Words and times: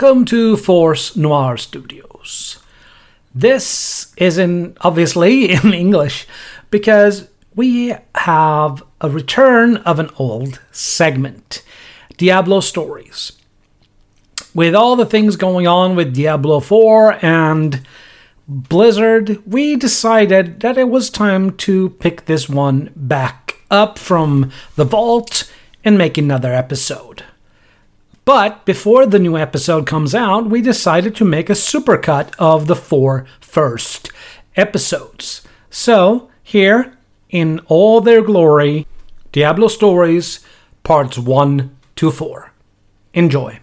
Welcome 0.00 0.26
to 0.26 0.56
Force 0.56 1.16
Noir 1.16 1.56
Studios. 1.56 2.60
This 3.34 4.14
is 4.16 4.38
in 4.38 4.76
obviously 4.80 5.50
in 5.50 5.74
English 5.74 6.24
because 6.70 7.26
we 7.56 7.96
have 8.14 8.84
a 9.00 9.10
return 9.10 9.78
of 9.78 9.98
an 9.98 10.10
old 10.16 10.60
segment, 10.70 11.64
Diablo 12.16 12.60
Stories. 12.60 13.32
With 14.54 14.72
all 14.72 14.94
the 14.94 15.04
things 15.04 15.34
going 15.34 15.66
on 15.66 15.96
with 15.96 16.14
Diablo 16.14 16.60
4 16.60 17.18
and 17.24 17.84
Blizzard, 18.46 19.42
we 19.44 19.74
decided 19.74 20.60
that 20.60 20.78
it 20.78 20.90
was 20.90 21.10
time 21.10 21.56
to 21.56 21.88
pick 21.88 22.26
this 22.26 22.48
one 22.48 22.92
back 22.94 23.62
up 23.68 23.98
from 23.98 24.52
the 24.76 24.84
vault 24.84 25.52
and 25.84 25.98
make 25.98 26.16
another 26.16 26.54
episode. 26.54 27.24
But 28.28 28.66
before 28.66 29.06
the 29.06 29.18
new 29.18 29.38
episode 29.38 29.86
comes 29.86 30.14
out, 30.14 30.50
we 30.50 30.60
decided 30.60 31.16
to 31.16 31.24
make 31.24 31.48
a 31.48 31.54
supercut 31.54 32.34
of 32.38 32.66
the 32.66 32.76
four 32.76 33.24
first 33.40 34.10
episodes. 34.54 35.40
So, 35.70 36.28
here, 36.42 36.92
in 37.30 37.60
all 37.68 38.02
their 38.02 38.20
glory, 38.20 38.86
Diablo 39.32 39.68
Stories, 39.68 40.40
parts 40.82 41.16
1 41.16 41.74
to 41.96 42.10
4. 42.10 42.52
Enjoy. 43.14 43.60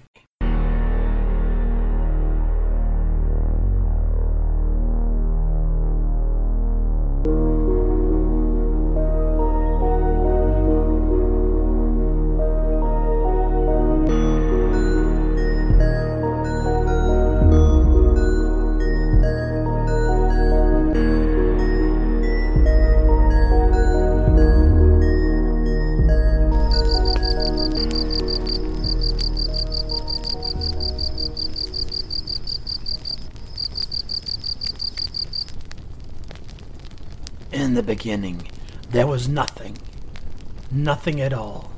Nothing 41.06 41.22
at 41.22 41.34
all. 41.34 41.72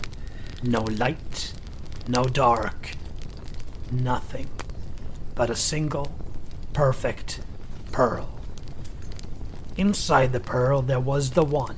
No 0.63 0.83
light, 0.83 1.51
no 2.07 2.23
dark. 2.23 2.91
Nothing. 3.91 4.47
But 5.35 5.49
a 5.49 5.55
single, 5.55 6.15
perfect 6.71 7.41
pearl. 7.91 8.39
Inside 9.75 10.31
the 10.31 10.39
pearl, 10.39 10.81
there 10.81 11.01
was 11.01 11.31
the 11.31 11.43
one, 11.43 11.75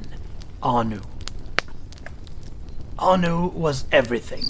Anu. 0.61 1.01
Anu 2.99 3.47
was 3.47 3.85
everything. 3.91 4.45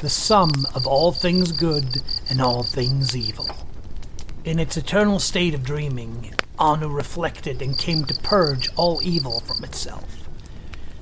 The 0.00 0.10
sum 0.10 0.50
of 0.74 0.84
all 0.84 1.12
things 1.12 1.52
good 1.52 2.02
and 2.28 2.40
all 2.40 2.64
things 2.64 3.16
evil. 3.16 3.46
In 4.44 4.58
its 4.58 4.76
eternal 4.76 5.20
state 5.20 5.54
of 5.54 5.62
dreaming, 5.62 6.34
Anu 6.58 6.88
reflected 6.88 7.62
and 7.62 7.78
came 7.78 8.04
to 8.04 8.20
purge 8.22 8.68
all 8.74 9.00
evil 9.04 9.38
from 9.46 9.62
itself. 9.62 10.25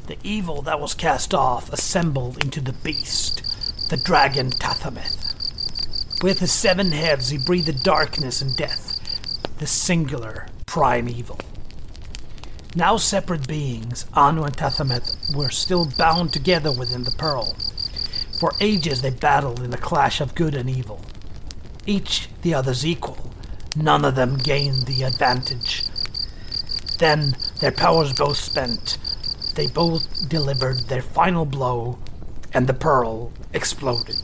The 0.06 0.18
evil 0.22 0.62
that 0.62 0.80
was 0.80 0.94
cast 0.94 1.34
off 1.34 1.72
assembled 1.72 2.42
into 2.42 2.60
the 2.60 2.72
beast, 2.72 3.88
the 3.90 3.96
dragon 3.96 4.50
Tathamet. 4.50 6.22
With 6.22 6.38
his 6.38 6.52
seven 6.52 6.92
heads, 6.92 7.30
he 7.30 7.38
breathed 7.38 7.82
darkness 7.82 8.42
and 8.42 8.56
death, 8.56 9.00
the 9.58 9.66
singular 9.66 10.48
prime 10.66 11.08
evil. 11.08 11.38
Now 12.74 12.96
separate 12.96 13.46
beings, 13.46 14.06
Anu 14.14 14.42
and 14.42 14.56
Tathamet 14.56 15.36
were 15.36 15.50
still 15.50 15.88
bound 15.96 16.32
together 16.32 16.72
within 16.72 17.04
the 17.04 17.14
pearl. 17.18 17.54
For 18.40 18.52
ages 18.60 19.02
they 19.02 19.10
battled 19.10 19.60
in 19.60 19.72
a 19.72 19.78
clash 19.78 20.20
of 20.20 20.34
good 20.34 20.54
and 20.54 20.68
evil, 20.68 21.00
each 21.86 22.28
the 22.42 22.54
other's 22.54 22.84
equal, 22.84 23.34
None 23.76 24.04
of 24.04 24.14
them 24.14 24.38
gained 24.38 24.86
the 24.86 25.02
advantage. 25.02 25.82
Then, 26.98 27.36
their 27.58 27.72
powers 27.72 28.12
both 28.12 28.36
spent, 28.36 28.98
they 29.54 29.66
both 29.66 30.28
delivered 30.28 30.88
their 30.88 31.02
final 31.02 31.44
blow, 31.44 31.98
and 32.52 32.66
the 32.66 32.74
pearl 32.74 33.32
exploded. 33.52 34.16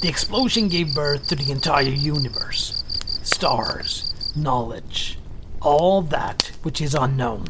The 0.00 0.08
explosion 0.08 0.68
gave 0.68 0.94
birth 0.94 1.28
to 1.28 1.36
the 1.36 1.50
entire 1.50 1.84
universe 1.84 2.84
stars, 3.22 4.32
knowledge, 4.34 5.18
all 5.60 6.02
that 6.02 6.50
which 6.62 6.80
is 6.80 6.94
unknown. 6.94 7.46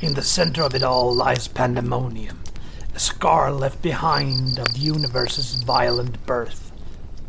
In 0.00 0.14
the 0.14 0.22
center 0.22 0.62
of 0.62 0.74
it 0.74 0.82
all 0.82 1.14
lies 1.14 1.48
pandemonium, 1.48 2.42
a 2.94 2.98
scar 2.98 3.52
left 3.52 3.82
behind 3.82 4.58
of 4.58 4.74
the 4.74 4.80
universe's 4.80 5.62
violent 5.62 6.24
birth. 6.26 6.72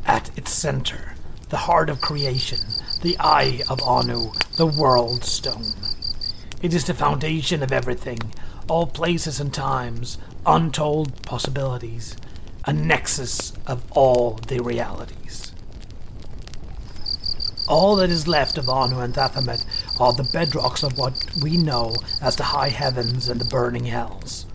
At 0.06 0.38
its 0.38 0.52
center, 0.52 1.14
the 1.50 1.58
heart 1.58 1.90
of 1.90 2.02
creation, 2.02 2.59
the 3.02 3.18
eye 3.20 3.62
of 3.70 3.82
Anu, 3.84 4.32
the 4.58 4.66
world 4.66 5.24
stone. 5.24 5.74
It 6.62 6.74
is 6.74 6.86
the 6.86 6.94
foundation 6.94 7.64
of 7.64 7.72
everything, 7.72 8.20
all 8.68 8.86
places 8.86 9.40
and 9.40 9.53
times, 9.53 10.18
untold 10.46 11.22
possibilities, 11.24 12.18
a 12.66 12.74
nexus 12.74 13.53
of 13.66 13.90
all 13.92 14.31
the 14.47 14.59
realities. 14.59 15.53
All 17.70 17.96
that 17.97 18.09
is 18.09 18.28
left 18.28 18.58
of 18.58 18.68
Anu 18.68 19.00
and 19.00 19.14
Tathamet 19.14 19.64
are 20.02 20.12
the 20.12 20.24
bedrocks 20.34 20.84
of 20.84 20.97
what 20.97 21.24
we 21.42 21.56
know 21.56 21.96
as 22.22 22.36
the 22.36 22.44
high 22.44 22.70
heavens 22.70 23.30
and 23.30 23.40
the 23.40 23.46
burning 23.46 23.86
hells. 23.86 24.46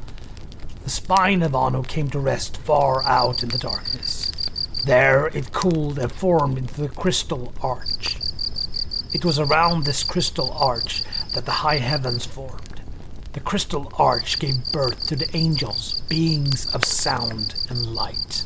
The 0.83 0.91
spine 0.91 1.43
of 1.43 1.55
Anu 1.55 1.85
came 1.85 2.11
to 2.11 2.19
rest 2.19 2.59
far 2.59 3.03
out 3.05 3.43
in 3.43 3.49
the 3.49 3.57
darkness. 3.57 4.31
There 4.85 5.29
it 5.29 5.53
cooled 5.53 5.99
and 5.99 6.13
formed 6.13 6.59
into 6.59 6.83
the 6.83 6.89
crystal 6.91 7.55
arch. 7.63 8.19
It 9.15 9.25
was 9.25 9.39
around 9.39 9.85
this 9.85 10.03
crystal 10.03 10.53
arch 10.53 11.05
that 11.35 11.45
the 11.45 11.53
high 11.63 11.77
heavens 11.77 12.27
formed. 12.27 12.83
The 13.33 13.39
crystal 13.39 13.93
arch 13.97 14.41
gave 14.41 14.73
birth 14.73 15.07
to 15.07 15.15
the 15.15 15.31
angels, 15.37 16.03
beings 16.09 16.75
of 16.75 16.85
sound 16.85 17.55
and 17.71 17.95
light. 17.95 18.45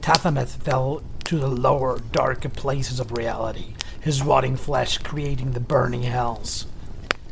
Tathamet 0.00 0.48
fell 0.48 1.02
to 1.22 1.38
the 1.38 1.46
lower, 1.46 2.00
darker 2.10 2.48
places 2.48 2.98
of 2.98 3.12
reality, 3.12 3.74
his 4.00 4.22
rotting 4.22 4.56
flesh 4.56 4.98
creating 4.98 5.52
the 5.52 5.60
burning 5.60 6.02
hells. 6.02 6.66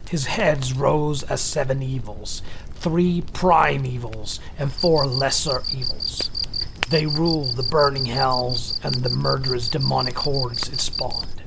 His 0.08 0.26
heads 0.26 0.74
rose 0.74 1.24
as 1.24 1.40
seven 1.40 1.82
evils, 1.82 2.40
three 2.72 3.24
prime 3.32 3.84
evils, 3.84 4.38
and 4.56 4.70
four 4.72 5.06
lesser 5.06 5.64
evils. 5.74 6.30
They 6.88 7.04
rule 7.04 7.46
the 7.46 7.68
burning 7.68 8.06
hells 8.06 8.78
and 8.84 8.94
the 8.94 9.10
murderous 9.10 9.68
demonic 9.68 10.16
hordes 10.16 10.68
it 10.68 10.78
spawned. 10.78 11.42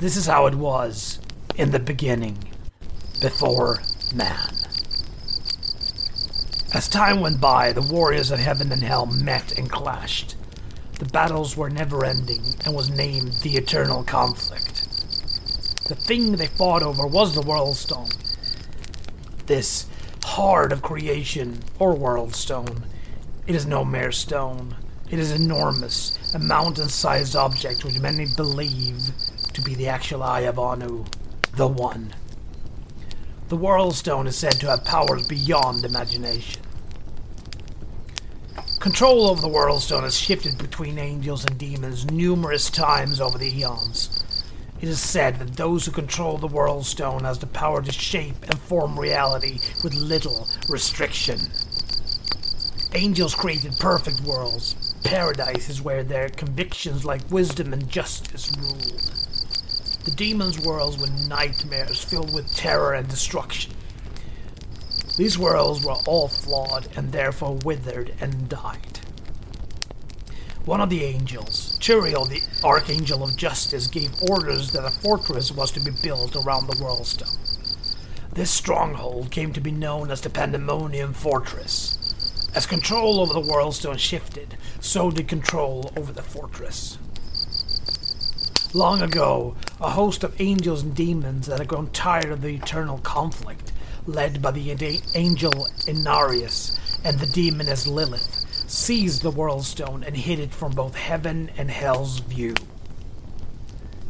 This 0.00 0.16
is 0.16 0.24
how 0.24 0.46
it 0.46 0.54
was 0.54 1.20
in 1.56 1.72
the 1.72 1.78
beginning, 1.78 2.38
before 3.20 3.82
man. 4.14 4.48
As 6.72 6.88
time 6.88 7.20
went 7.20 7.38
by, 7.38 7.74
the 7.74 7.82
warriors 7.82 8.30
of 8.30 8.38
heaven 8.38 8.72
and 8.72 8.82
hell 8.82 9.04
met 9.04 9.58
and 9.58 9.70
clashed. 9.70 10.36
The 10.98 11.04
battles 11.04 11.54
were 11.54 11.68
never 11.68 12.02
ending 12.02 12.40
and 12.64 12.74
was 12.74 12.88
named 12.88 13.34
the 13.42 13.56
Eternal 13.56 14.02
Conflict. 14.04 14.88
The 15.88 15.96
thing 15.96 16.32
they 16.32 16.46
fought 16.46 16.82
over 16.82 17.06
was 17.06 17.34
the 17.34 17.42
World 17.42 17.76
Stone. 17.76 18.08
This 19.44 19.84
heart 20.24 20.72
of 20.72 20.80
creation, 20.80 21.58
or 21.78 21.94
World 21.94 22.34
Stone, 22.34 22.84
it 23.46 23.54
is 23.54 23.66
no 23.66 23.84
mere 23.84 24.12
stone. 24.12 24.76
It 25.10 25.18
is 25.18 25.32
enormous, 25.32 26.16
a 26.34 26.38
mountain-sized 26.38 27.36
object 27.36 27.84
which 27.84 27.98
many 27.98 28.26
believe 28.34 29.10
to 29.54 29.62
be 29.62 29.74
the 29.74 29.88
actual 29.88 30.22
eye 30.22 30.40
of 30.40 30.58
Anu, 30.58 31.04
the 31.56 31.66
One. 31.66 32.14
The 33.48 33.56
World 33.56 33.96
Stone 33.96 34.26
is 34.26 34.36
said 34.36 34.52
to 34.60 34.68
have 34.68 34.84
powers 34.84 35.26
beyond 35.26 35.84
imagination. 35.84 36.62
Control 38.78 39.28
over 39.28 39.40
the 39.40 39.48
World 39.48 39.82
Stone 39.82 40.04
has 40.04 40.16
shifted 40.18 40.56
between 40.56 40.98
angels 40.98 41.44
and 41.44 41.58
demons 41.58 42.10
numerous 42.10 42.70
times 42.70 43.20
over 43.20 43.36
the 43.36 43.54
eons. 43.58 44.24
It 44.80 44.88
is 44.88 45.00
said 45.00 45.38
that 45.38 45.56
those 45.56 45.84
who 45.84 45.92
control 45.92 46.38
the 46.38 46.46
World 46.46 46.86
Stone 46.86 47.24
has 47.24 47.38
the 47.38 47.46
power 47.46 47.82
to 47.82 47.92
shape 47.92 48.42
and 48.44 48.58
form 48.58 48.98
reality 48.98 49.58
with 49.84 49.94
little 49.94 50.48
restriction. 50.68 51.38
Angels 52.94 53.34
created 53.34 53.78
perfect 53.78 54.20
worlds, 54.22 54.94
paradises 55.04 55.82
where 55.82 56.02
their 56.02 56.30
convictions 56.30 57.04
like 57.04 57.30
wisdom 57.30 57.74
and 57.74 57.90
justice 57.90 58.50
ruled. 58.58 59.28
The 60.04 60.10
demons' 60.12 60.58
worlds 60.58 60.98
were 60.98 61.28
nightmares 61.28 62.02
filled 62.02 62.32
with 62.32 62.54
terror 62.54 62.94
and 62.94 63.08
destruction. 63.08 63.72
These 65.18 65.38
worlds 65.38 65.84
were 65.84 65.96
all 66.06 66.28
flawed 66.28 66.88
and 66.96 67.12
therefore 67.12 67.58
withered 67.64 68.14
and 68.20 68.48
died. 68.48 69.00
One 70.64 70.80
of 70.80 70.88
the 70.88 71.04
angels, 71.04 71.78
Tyrael, 71.80 72.28
the 72.28 72.42
Archangel 72.64 73.22
of 73.22 73.36
Justice, 73.36 73.86
gave 73.86 74.22
orders 74.22 74.72
that 74.72 74.84
a 74.86 74.90
fortress 74.90 75.52
was 75.52 75.70
to 75.72 75.80
be 75.80 75.90
built 76.02 76.36
around 76.36 76.66
the 76.66 76.76
Worldstone. 76.76 77.36
This 78.32 78.50
stronghold 78.50 79.30
came 79.30 79.52
to 79.52 79.60
be 79.60 79.70
known 79.70 80.10
as 80.10 80.20
the 80.20 80.30
Pandemonium 80.30 81.12
Fortress. 81.12 81.98
As 82.54 82.66
control 82.66 83.20
over 83.20 83.32
the 83.32 83.40
Worldstone 83.40 83.98
shifted, 83.98 84.56
so 84.80 85.10
did 85.10 85.28
control 85.28 85.92
over 85.96 86.12
the 86.12 86.22
fortress. 86.22 86.96
Long 88.72 89.02
ago, 89.02 89.56
a 89.80 89.90
host 89.90 90.22
of 90.22 90.40
angels 90.40 90.84
and 90.84 90.94
demons 90.94 91.46
that 91.46 91.58
had 91.58 91.66
grown 91.66 91.90
tired 91.90 92.30
of 92.30 92.40
the 92.40 92.54
eternal 92.54 92.98
conflict, 92.98 93.72
led 94.06 94.40
by 94.40 94.52
the 94.52 94.70
angel 95.16 95.66
Inarius 95.88 96.78
and 97.02 97.18
the 97.18 97.26
demoness 97.26 97.88
Lilith, 97.88 98.46
seized 98.70 99.22
the 99.22 99.32
Worldstone 99.32 100.06
and 100.06 100.16
hid 100.16 100.38
it 100.38 100.54
from 100.54 100.70
both 100.70 100.94
heaven 100.94 101.50
and 101.58 101.68
hell's 101.68 102.20
view. 102.20 102.54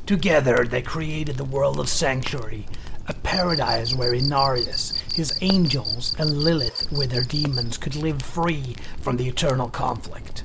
Together, 0.05 0.67
they 0.67 0.83
created 0.83 1.37
the 1.37 1.45
world 1.45 1.81
of 1.81 1.89
Sanctuary, 1.89 2.67
a 3.07 3.15
paradise 3.15 3.95
where 3.95 4.13
Inarius, 4.13 4.99
his 5.15 5.39
angels, 5.41 6.15
and 6.19 6.37
Lilith 6.37 6.93
with 6.93 7.13
their 7.13 7.25
demons 7.25 7.79
could 7.79 7.97
live 7.97 8.21
free 8.21 8.77
from 9.01 9.17
the 9.17 9.27
eternal 9.27 9.71
conflict. 9.71 10.43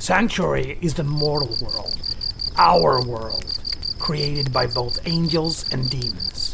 Sanctuary 0.00 0.76
is 0.82 0.94
the 0.94 1.04
mortal 1.04 1.56
world, 1.62 2.16
our 2.58 3.04
world, 3.04 3.58
created 3.98 4.52
by 4.52 4.66
both 4.66 5.06
angels 5.06 5.70
and 5.72 5.90
demons. 5.90 6.52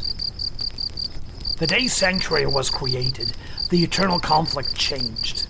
The 1.58 1.66
day 1.66 1.86
Sanctuary 1.86 2.46
was 2.46 2.70
created, 2.70 3.32
the 3.70 3.82
eternal 3.84 4.18
conflict 4.18 4.76
changed. 4.76 5.46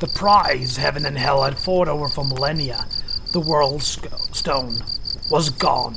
The 0.00 0.12
prize 0.14 0.76
heaven 0.76 1.04
and 1.04 1.18
hell 1.18 1.42
had 1.42 1.58
fought 1.58 1.88
over 1.88 2.08
for 2.08 2.24
millennia, 2.24 2.86
the 3.32 3.40
world 3.40 3.82
stone, 3.82 4.74
was 5.30 5.50
gone. 5.50 5.96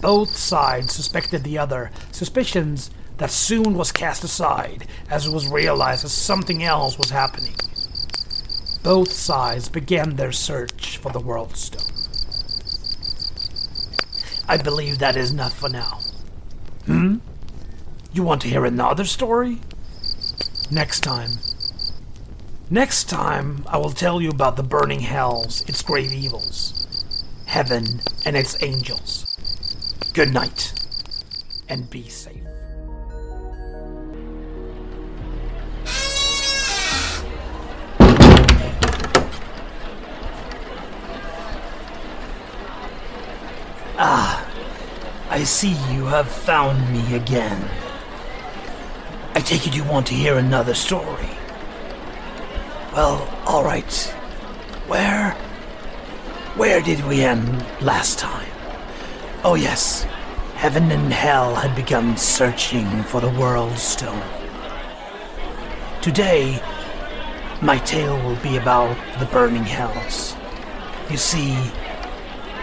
Both 0.00 0.36
sides 0.36 0.92
suspected 0.92 1.44
the 1.44 1.58
other, 1.58 1.90
suspicions 2.10 2.90
that 3.18 3.30
soon 3.30 3.74
was 3.74 3.92
cast 3.92 4.24
aside 4.24 4.86
as 5.08 5.26
it 5.26 5.32
was 5.32 5.48
realized 5.48 6.04
that 6.04 6.08
something 6.08 6.62
else 6.64 6.98
was 6.98 7.10
happening. 7.10 7.54
Both 8.82 9.12
sides 9.12 9.68
began 9.68 10.16
their 10.16 10.32
search 10.32 10.98
for 10.98 11.12
the 11.12 11.20
World 11.20 11.56
Stone. 11.56 11.91
I 14.48 14.56
believe 14.56 14.98
that 14.98 15.16
is 15.16 15.30
enough 15.30 15.56
for 15.56 15.68
now. 15.68 16.00
Hmm? 16.86 17.16
You 18.12 18.22
want 18.22 18.42
to 18.42 18.48
hear 18.48 18.64
another 18.64 19.04
story? 19.04 19.60
Next 20.70 21.00
time. 21.00 21.30
Next 22.70 23.08
time, 23.08 23.64
I 23.66 23.76
will 23.78 23.90
tell 23.90 24.20
you 24.20 24.30
about 24.30 24.56
the 24.56 24.62
burning 24.62 25.00
hells, 25.00 25.62
its 25.68 25.82
grave 25.82 26.12
evils, 26.12 27.14
heaven, 27.46 28.00
and 28.24 28.36
its 28.36 28.62
angels. 28.62 29.36
Good 30.14 30.32
night, 30.32 30.72
and 31.68 31.88
be 31.90 32.08
safe. 32.08 32.41
I 45.32 45.44
see 45.44 45.70
you 45.94 46.04
have 46.04 46.28
found 46.28 46.92
me 46.92 47.16
again. 47.16 47.66
I 49.34 49.40
take 49.40 49.66
it 49.66 49.74
you 49.74 49.82
want 49.82 50.06
to 50.08 50.14
hear 50.14 50.36
another 50.36 50.74
story. 50.74 51.30
Well, 52.92 53.26
alright. 53.46 53.94
Where. 54.88 55.30
Where 56.56 56.82
did 56.82 57.02
we 57.06 57.22
end 57.22 57.64
last 57.80 58.18
time? 58.18 58.52
Oh, 59.42 59.54
yes. 59.54 60.02
Heaven 60.56 60.90
and 60.90 61.10
hell 61.10 61.54
had 61.54 61.74
begun 61.74 62.18
searching 62.18 63.02
for 63.04 63.22
the 63.22 63.30
World 63.30 63.78
Stone. 63.78 64.22
Today, 66.02 66.62
my 67.62 67.78
tale 67.78 68.22
will 68.22 68.40
be 68.42 68.58
about 68.58 68.98
the 69.18 69.24
burning 69.24 69.64
hells. 69.64 70.36
You 71.08 71.16
see, 71.16 71.56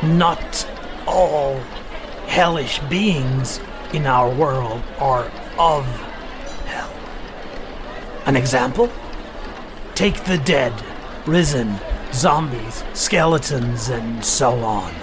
not 0.03 0.69
all 1.07 1.59
hellish 2.29 2.77
beings 2.89 3.59
in 3.91 4.05
our 4.05 4.29
world 4.29 4.83
are 4.99 5.25
of 5.57 5.83
hell. 6.67 6.91
An 8.27 8.35
example? 8.35 8.89
Take 9.95 10.23
the 10.25 10.37
dead, 10.37 10.71
risen, 11.25 11.75
zombies, 12.13 12.83
skeletons, 12.93 13.89
and 13.89 14.23
so 14.23 14.59
on. 14.59 14.93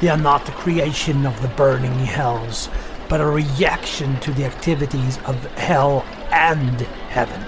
They 0.00 0.10
are 0.10 0.18
not 0.18 0.44
the 0.44 0.52
creation 0.52 1.24
of 1.24 1.40
the 1.40 1.48
burning 1.48 1.98
hells, 2.04 2.68
but 3.08 3.22
a 3.22 3.26
reaction 3.26 4.20
to 4.20 4.32
the 4.32 4.44
activities 4.44 5.18
of 5.24 5.42
hell 5.56 6.04
and 6.30 6.82
heaven. 7.08 7.42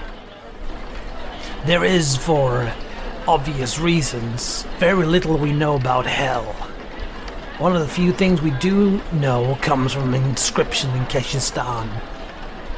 There 1.65 1.83
is, 1.83 2.17
for 2.17 2.73
obvious 3.27 3.77
reasons, 3.77 4.63
very 4.79 5.05
little 5.05 5.37
we 5.37 5.53
know 5.53 5.75
about 5.75 6.07
hell. 6.07 6.64
One 7.57 7.73
of 7.73 7.81
the 7.81 7.87
few 7.87 8.11
things 8.11 8.41
we 8.41 8.51
do 8.51 9.01
know 9.13 9.57
comes 9.61 9.93
from 9.93 10.13
an 10.13 10.21
inscription 10.25 10.89
in 10.89 11.05
Kehjistan, 11.05 11.89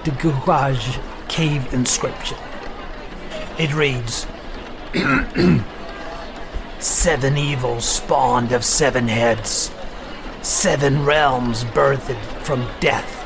the 0.04 0.12
Guhaj 0.12 1.02
cave 1.28 1.74
inscription. 1.74 2.38
It 3.58 3.74
reads 3.74 4.28
Seven 6.80 7.38
evils 7.40 7.86
spawned 7.90 8.52
of 8.52 8.64
seven 8.64 9.08
heads. 9.08 9.72
Seven 10.44 11.04
realms 11.04 11.64
birthed 11.64 12.22
from 12.44 12.68
death. 12.80 13.26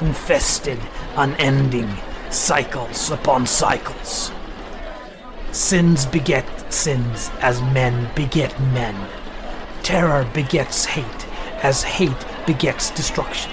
Infested, 0.00 0.80
unending, 1.14 1.94
cycles 2.30 3.08
upon 3.12 3.46
cycles. 3.46 4.32
Sins 5.52 6.06
beget 6.06 6.72
sins 6.72 7.30
as 7.40 7.62
men 7.62 8.10
beget 8.16 8.58
men. 8.72 8.96
Terror 9.82 10.28
begets 10.32 10.84
hate 10.84 11.26
as 11.62 11.82
hate 11.82 12.26
begets 12.46 12.90
destruction. 12.90 13.50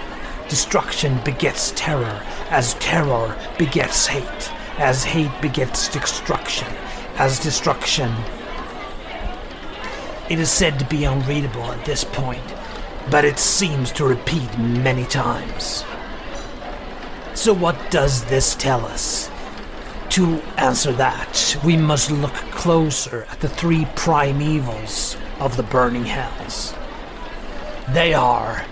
Destruction 0.47 1.19
begets 1.23 1.73
terror 1.75 2.23
as 2.49 2.73
terror 2.75 3.37
begets 3.57 4.07
hate. 4.07 4.51
As 4.77 5.03
hate 5.03 5.41
begets 5.41 5.87
destruction. 5.89 6.67
As 7.17 7.39
destruction 7.39 8.13
it 10.29 10.37
is 10.37 10.51
said 10.51 10.77
to 10.77 10.85
be 10.85 11.05
unreadable 11.05 11.63
at 11.63 11.83
this 11.85 12.03
point, 12.03 12.53
but 13.09 13.25
it 13.25 13.39
seems 13.39 13.91
to 13.93 14.05
repeat 14.05 14.55
many 14.59 15.03
times. 15.05 15.83
So, 17.33 17.51
what 17.51 17.89
does 17.89 18.25
this 18.25 18.53
tell 18.53 18.85
us? 18.85 19.31
To 20.09 20.39
answer 20.57 20.91
that, 20.93 21.57
we 21.65 21.75
must 21.77 22.11
look 22.11 22.35
closer 22.51 23.25
at 23.31 23.39
the 23.39 23.49
three 23.49 23.87
prime 23.95 24.39
evils 24.39 25.17
of 25.39 25.55
the 25.57 25.63
burning 25.63 26.05
hells. 26.05 26.73
They 27.89 28.13
are 28.13 28.65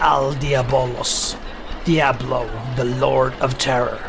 Al 0.00 0.34
Diabolos, 0.34 1.36
Diablo, 1.84 2.48
the 2.76 2.84
Lord 2.84 3.32
of 3.34 3.58
Terror, 3.58 4.00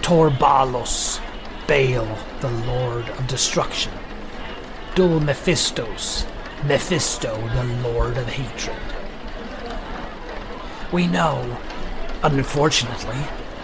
Torbalos, 0.00 1.20
Baal, 1.66 2.18
the 2.40 2.50
Lord 2.66 3.08
of 3.08 3.26
Destruction, 3.26 3.92
Dul 4.94 5.20
Mephistos, 5.20 6.26
Mephisto, 6.64 7.36
the 7.54 7.64
Lord 7.88 8.16
of 8.16 8.26
Hatred. 8.26 8.76
We 10.92 11.06
know, 11.06 11.58
unfortunately, 12.22 13.16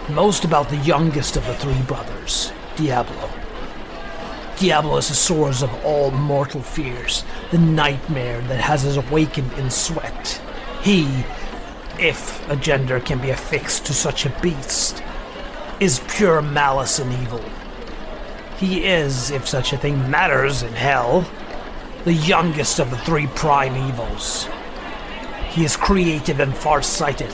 most 0.09 0.43
about 0.45 0.69
the 0.69 0.77
youngest 0.77 1.37
of 1.37 1.45
the 1.45 1.53
three 1.55 1.81
brothers, 1.83 2.51
Diablo. 2.75 3.29
Diablo 4.59 4.97
is 4.97 5.07
the 5.07 5.15
source 5.15 5.61
of 5.61 5.73
all 5.85 6.11
mortal 6.11 6.61
fears, 6.61 7.23
the 7.51 7.57
nightmare 7.57 8.41
that 8.41 8.59
has 8.59 8.85
us 8.85 8.97
awakened 8.97 9.53
in 9.53 9.71
sweat. 9.71 10.41
He, 10.81 11.23
if 11.97 12.47
a 12.49 12.57
gender 12.57 12.99
can 12.99 13.19
be 13.19 13.29
affixed 13.29 13.85
to 13.85 13.93
such 13.93 14.25
a 14.25 14.35
beast, 14.41 15.01
is 15.79 16.01
pure 16.09 16.41
malice 16.41 16.99
and 16.99 17.11
evil, 17.21 17.41
he 18.59 18.83
is, 18.83 19.31
if 19.31 19.47
such 19.47 19.71
a 19.71 19.77
thing 19.77 20.11
matters 20.11 20.63
in 20.63 20.73
hell, 20.73 21.25
the 22.03 22.13
youngest 22.13 22.79
of 22.79 22.89
the 22.89 22.97
three 22.97 23.27
prime 23.27 23.73
evils. 23.87 24.49
He 25.47 25.63
is 25.63 25.77
creative 25.77 26.41
and 26.41 26.53
far-sighted, 26.53 27.29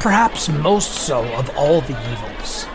perhaps 0.00 0.48
most 0.48 0.90
so 0.90 1.22
of 1.34 1.56
all 1.56 1.82
the 1.82 1.96
evils. 2.10 2.66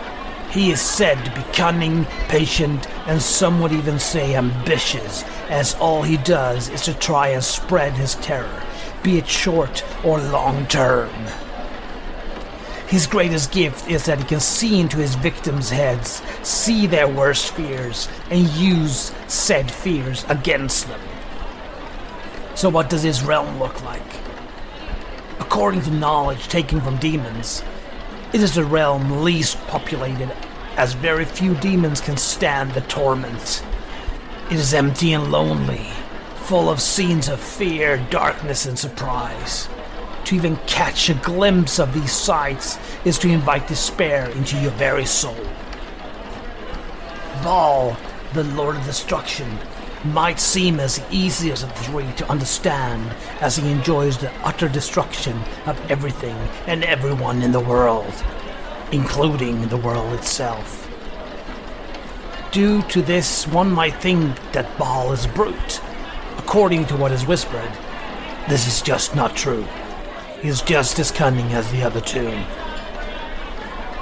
He 0.51 0.71
is 0.71 0.81
said 0.81 1.23
to 1.23 1.31
be 1.31 1.43
cunning, 1.53 2.03
patient, 2.27 2.85
and 3.07 3.21
some 3.21 3.61
would 3.61 3.71
even 3.71 3.99
say 3.99 4.35
ambitious, 4.35 5.23
as 5.49 5.75
all 5.75 6.01
he 6.01 6.17
does 6.17 6.67
is 6.67 6.81
to 6.81 6.93
try 6.93 7.29
and 7.29 7.41
spread 7.41 7.93
his 7.93 8.15
terror, 8.15 8.61
be 9.01 9.17
it 9.17 9.27
short 9.27 9.85
or 10.03 10.19
long 10.19 10.65
term. 10.67 11.09
His 12.87 13.07
greatest 13.07 13.53
gift 13.53 13.89
is 13.89 14.03
that 14.07 14.17
he 14.17 14.25
can 14.25 14.41
see 14.41 14.81
into 14.81 14.97
his 14.97 15.15
victims' 15.15 15.69
heads, 15.69 16.21
see 16.43 16.85
their 16.85 17.07
worst 17.07 17.53
fears, 17.53 18.09
and 18.29 18.49
use 18.49 19.13
said 19.27 19.71
fears 19.71 20.25
against 20.27 20.89
them. 20.89 20.99
So, 22.55 22.67
what 22.67 22.89
does 22.89 23.03
his 23.03 23.23
realm 23.23 23.57
look 23.57 23.81
like? 23.85 24.01
According 25.39 25.83
to 25.83 25.91
knowledge 25.91 26.49
taken 26.49 26.81
from 26.81 26.97
demons, 26.97 27.63
it 28.33 28.41
is 28.41 28.55
the 28.55 28.63
realm 28.63 29.23
least 29.23 29.57
populated, 29.67 30.31
as 30.77 30.93
very 30.93 31.25
few 31.25 31.53
demons 31.55 31.99
can 31.99 32.17
stand 32.17 32.71
the 32.71 32.81
torment. 32.81 33.63
It 34.49 34.57
is 34.57 34.73
empty 34.73 35.13
and 35.13 35.31
lonely, 35.31 35.87
full 36.35 36.69
of 36.69 36.81
scenes 36.81 37.27
of 37.27 37.39
fear, 37.39 37.97
darkness, 38.09 38.65
and 38.65 38.79
surprise. 38.79 39.67
To 40.25 40.35
even 40.35 40.55
catch 40.67 41.09
a 41.09 41.13
glimpse 41.15 41.79
of 41.79 41.93
these 41.93 42.13
sights 42.13 42.77
is 43.03 43.17
to 43.19 43.29
invite 43.29 43.67
despair 43.67 44.29
into 44.29 44.59
your 44.61 44.71
very 44.71 45.05
soul. 45.05 45.35
Baal, 47.43 47.97
the 48.33 48.43
Lord 48.43 48.75
of 48.77 48.85
Destruction, 48.85 49.57
might 50.03 50.39
seem 50.39 50.79
as 50.79 51.01
easy 51.11 51.51
as 51.51 51.61
the 51.61 51.67
three 51.69 52.11
to 52.13 52.29
understand 52.29 53.11
as 53.39 53.55
he 53.55 53.71
enjoys 53.71 54.17
the 54.17 54.31
utter 54.43 54.67
destruction 54.67 55.39
of 55.65 55.79
everything 55.91 56.35
and 56.67 56.83
everyone 56.83 57.41
in 57.41 57.51
the 57.51 57.59
world, 57.59 58.13
including 58.91 59.67
the 59.67 59.77
world 59.77 60.13
itself. 60.13 60.87
Due 62.51 62.81
to 62.83 63.01
this, 63.01 63.47
one 63.47 63.71
might 63.71 63.95
think 64.01 64.35
that 64.51 64.77
Baal 64.77 65.13
is 65.13 65.25
a 65.25 65.29
brute. 65.29 65.81
According 66.37 66.85
to 66.87 66.97
what 66.97 67.11
is 67.11 67.25
whispered, 67.25 67.71
this 68.49 68.67
is 68.67 68.81
just 68.81 69.15
not 69.15 69.35
true. 69.35 69.65
He 70.41 70.47
is 70.47 70.61
just 70.61 70.99
as 70.99 71.11
cunning 71.11 71.53
as 71.53 71.71
the 71.71 71.83
other 71.83 72.01
two. 72.01 72.43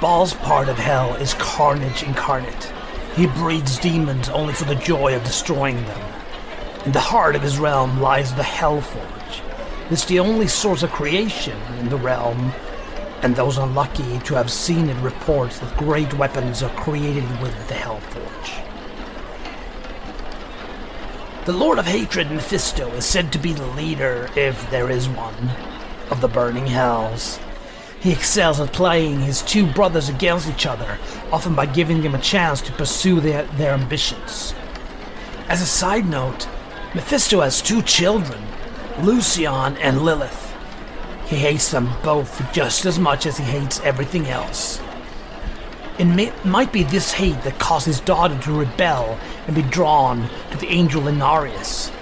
Baal's 0.00 0.32
part 0.32 0.68
of 0.70 0.78
hell 0.78 1.14
is 1.16 1.34
carnage 1.34 2.02
incarnate. 2.02 2.72
He 3.14 3.26
breeds 3.26 3.78
demons 3.78 4.28
only 4.28 4.54
for 4.54 4.64
the 4.64 4.76
joy 4.76 5.14
of 5.14 5.24
destroying 5.24 5.76
them. 5.84 6.12
In 6.86 6.92
the 6.92 7.00
heart 7.00 7.36
of 7.36 7.42
his 7.42 7.58
realm 7.58 8.00
lies 8.00 8.34
the 8.34 8.42
Hellforge. 8.42 9.42
It's 9.90 10.04
the 10.04 10.20
only 10.20 10.46
source 10.46 10.82
of 10.82 10.92
creation 10.92 11.60
in 11.78 11.88
the 11.88 11.96
realm, 11.96 12.52
and 13.22 13.34
those 13.34 13.58
unlucky 13.58 14.18
to 14.20 14.34
have 14.34 14.50
seen 14.50 14.88
it 14.88 15.02
report 15.02 15.50
that 15.50 15.76
great 15.76 16.14
weapons 16.14 16.62
are 16.62 16.74
created 16.76 17.28
with 17.42 17.68
the 17.68 17.74
Hellforge. 17.74 18.66
The 21.44 21.52
Lord 21.52 21.78
of 21.78 21.86
Hatred, 21.86 22.30
Mephisto, 22.30 22.88
is 22.92 23.04
said 23.04 23.32
to 23.32 23.38
be 23.38 23.52
the 23.52 23.66
leader, 23.66 24.28
if 24.36 24.70
there 24.70 24.90
is 24.90 25.08
one, 25.08 25.50
of 26.10 26.20
the 26.20 26.28
burning 26.28 26.66
hells. 26.66 27.40
He 28.00 28.12
excels 28.12 28.58
at 28.60 28.72
playing 28.72 29.20
his 29.20 29.42
two 29.42 29.66
brothers 29.66 30.08
against 30.08 30.48
each 30.48 30.64
other, 30.64 30.98
often 31.30 31.54
by 31.54 31.66
giving 31.66 32.00
them 32.00 32.14
a 32.14 32.20
chance 32.20 32.62
to 32.62 32.72
pursue 32.72 33.20
their, 33.20 33.42
their 33.42 33.74
ambitions. 33.74 34.54
As 35.48 35.60
a 35.60 35.66
side 35.66 36.06
note, 36.06 36.48
Mephisto 36.94 37.40
has 37.40 37.60
two 37.60 37.82
children, 37.82 38.42
Lucion 39.00 39.76
and 39.80 40.02
Lilith. 40.02 40.56
He 41.26 41.36
hates 41.36 41.70
them 41.70 41.90
both 42.02 42.52
just 42.52 42.86
as 42.86 42.98
much 42.98 43.26
as 43.26 43.36
he 43.36 43.44
hates 43.44 43.80
everything 43.80 44.26
else. 44.26 44.80
It 45.98 46.06
may, 46.06 46.32
might 46.44 46.72
be 46.72 46.82
this 46.82 47.12
hate 47.12 47.42
that 47.42 47.58
caused 47.58 47.84
his 47.84 48.00
daughter 48.00 48.38
to 48.38 48.58
rebel 48.58 49.20
and 49.46 49.54
be 49.54 49.62
drawn 49.62 50.30
to 50.50 50.56
the 50.56 50.68
angel 50.68 51.02
Inarius. 51.02 51.92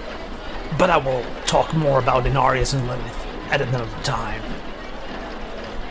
But 0.77 0.89
I 0.89 0.97
will 0.97 1.25
talk 1.45 1.73
more 1.73 1.99
about 1.99 2.23
Inarius 2.23 2.73
and 2.73 2.87
Lilith 2.87 3.25
at 3.51 3.61
another 3.61 3.89
time. 4.03 4.41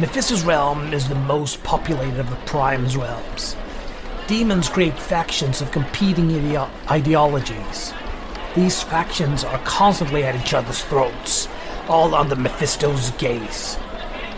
Mephisto's 0.00 0.44
realm 0.44 0.92
is 0.94 1.08
the 1.08 1.16
most 1.16 1.60
populated 1.64 2.20
of 2.20 2.30
the 2.30 2.36
Prime's 2.46 2.96
realms. 2.96 3.56
Demons 4.28 4.68
create 4.68 4.96
factions 4.96 5.60
of 5.60 5.72
competing 5.72 6.28
ideo- 6.28 6.70
ideologies. 6.88 7.92
These 8.54 8.80
factions 8.80 9.42
are 9.42 9.58
constantly 9.64 10.22
at 10.22 10.36
each 10.36 10.54
other's 10.54 10.84
throats, 10.84 11.48
all 11.88 12.14
under 12.14 12.36
Mephisto's 12.36 13.10
gaze. 13.12 13.76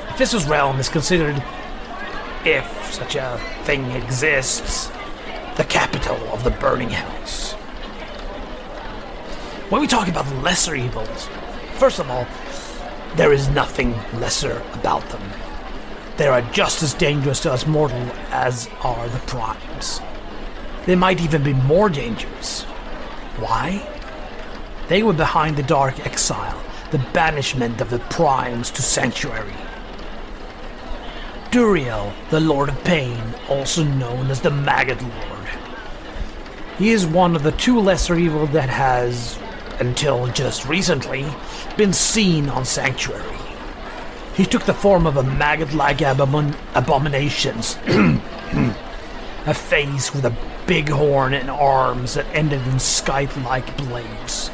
Mephisto's 0.07 0.47
realm 0.47 0.81
is 0.81 0.89
considered, 0.89 1.45
if 2.47 2.95
such 2.95 3.17
a 3.17 3.39
thing 3.65 3.91
exists, 3.91 4.91
the 5.59 5.65
capital 5.65 6.17
of 6.33 6.43
the 6.43 6.53
burning 6.53 6.89
hells. 6.89 7.53
When 9.69 9.83
we 9.83 9.87
talk 9.87 10.09
about 10.09 10.27
lesser 10.37 10.75
evils, 10.75 11.29
first 11.75 11.99
of 11.99 12.11
all, 12.11 12.27
there 13.17 13.35
is 13.35 13.49
nothing 13.51 13.93
lesser 14.21 14.63
about 14.73 15.07
them. 15.11 15.21
They 16.21 16.29
are 16.29 16.43
just 16.53 16.83
as 16.83 16.93
dangerous 16.93 17.41
to 17.41 17.51
us 17.51 17.67
mortal 17.67 18.03
as 18.29 18.69
are 18.83 19.09
the 19.09 19.21
primes. 19.21 20.03
They 20.85 20.95
might 20.95 21.23
even 21.23 21.43
be 21.43 21.55
more 21.55 21.89
dangerous. 21.89 22.65
Why? 23.39 23.89
They 24.89 25.03
were 25.03 25.15
behind 25.15 25.57
the 25.57 25.63
Dark 25.63 25.99
Exile, 26.07 26.63
the 26.91 26.99
banishment 27.15 27.81
of 27.81 27.89
the 27.89 28.01
primes 28.11 28.71
to 28.73 28.83
Sanctuary. 28.83 29.55
Duriel, 31.51 32.13
the 32.29 32.41
Lord 32.41 32.69
of 32.69 32.85
Pain, 32.85 33.23
also 33.49 33.83
known 33.83 34.31
as 34.31 34.43
the 34.43 34.51
Maggot 34.51 35.01
Lord. 35.01 35.49
He 36.77 36.91
is 36.91 37.07
one 37.07 37.35
of 37.35 37.45
the 37.45 37.53
two 37.53 37.81
lesser 37.81 38.19
evil 38.19 38.47
that 38.49 38.69
has, 38.69 39.39
until 39.79 40.27
just 40.27 40.67
recently, 40.67 41.25
been 41.79 41.95
seen 41.95 42.51
on 42.51 42.67
Sanctuary. 42.67 43.39
He 44.41 44.47
took 44.47 44.65
the 44.65 44.73
form 44.73 45.07
of 45.07 45.19
a 45.19 45.23
maggot 45.23 45.75
like 45.75 45.99
abomin- 45.99 46.57
abominations. 46.75 47.77
a 49.47 49.53
face 49.53 50.15
with 50.15 50.25
a 50.25 50.35
big 50.67 50.89
horn 50.89 51.35
and 51.35 51.51
arms 51.51 52.15
that 52.15 52.25
ended 52.33 52.67
in 52.69 52.79
scythe 52.79 53.37
like 53.45 53.77
blades. 53.77 54.51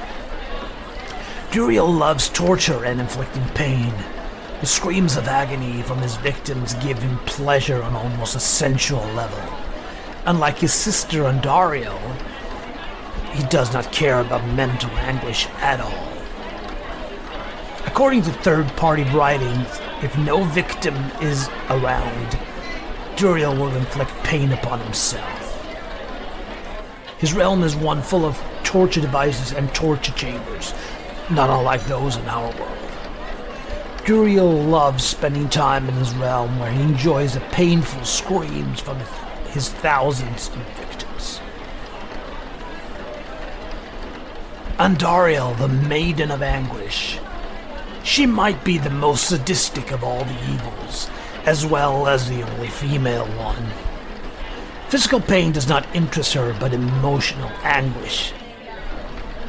Duriel 1.53 1.89
loves 1.89 2.29
torture 2.31 2.85
and 2.85 3.01
inflicting 3.01 3.49
pain. 3.51 3.95
The 4.61 4.67
screams 4.67 5.17
of 5.17 5.29
agony 5.29 5.83
from 5.83 5.99
his 5.99 6.17
victims 6.17 6.75
give 6.75 6.99
him 6.99 7.19
pleasure 7.19 7.81
on 7.81 7.95
almost 7.95 8.35
a 8.35 8.41
sensual 8.41 9.07
level. 9.13 9.39
Unlike 10.25 10.59
his 10.59 10.73
sister 10.73 11.23
Andariel, 11.23 12.01
he 13.35 13.45
does 13.45 13.73
not 13.73 13.93
care 13.93 14.19
about 14.19 14.45
mental 14.57 14.91
anguish 14.99 15.47
at 15.61 15.81
all. 15.81 16.16
According 17.97 18.25
to 18.25 18.31
third 18.31 18.69
party 18.77 19.05
writings, 19.05 19.81
if 20.03 20.19
no 20.19 20.45
victim 20.45 20.95
is 21.23 21.49
around, 21.71 22.39
Duriel 23.17 23.57
will 23.59 23.75
inflict 23.75 24.11
pain 24.23 24.53
upon 24.53 24.81
himself. 24.81 25.67
His 27.17 27.33
realm 27.33 27.63
is 27.63 27.75
one 27.75 28.03
full 28.03 28.27
of 28.27 28.39
torture 28.65 29.01
devices 29.01 29.53
and 29.57 29.75
torture 29.75 30.13
chambers, 30.13 30.75
not 31.31 31.49
unlike 31.49 31.87
those 31.87 32.19
in 32.19 32.27
our 32.27 32.53
world. 32.61 32.91
Duriel 34.05 34.69
loves 34.69 35.03
spending 35.03 35.49
time 35.49 35.89
in 35.89 35.95
his 35.95 36.15
realm 36.17 36.59
where 36.59 36.71
he 36.71 36.83
enjoys 36.83 37.33
the 37.33 37.41
painful 37.41 38.05
screams 38.05 38.79
from 38.79 38.99
his 39.55 39.71
thousands 39.71 40.49
of 40.49 40.57
victims. 40.77 41.41
Andariel, 44.79 45.57
the 45.57 45.69
Maiden 45.69 46.31
of 46.31 46.43
Anguish. 46.43 47.19
She 48.07 48.25
might 48.25 48.63
be 48.63 48.79
the 48.79 48.89
most 48.89 49.29
sadistic 49.29 49.91
of 49.91 50.05
all 50.05 50.25
the 50.25 50.53
evils, 50.53 51.11
as 51.45 51.67
well 51.67 52.07
as 52.07 52.29
the 52.29 52.41
only 52.41 52.69
female 52.69 53.27
one. 53.37 53.67
Physical 54.89 55.21
pain 55.21 55.51
does 55.51 55.69
not 55.69 55.93
interest 55.93 56.33
her, 56.35 56.57
but 56.61 56.73
emotional 56.73 57.51
anguish. 57.65 58.33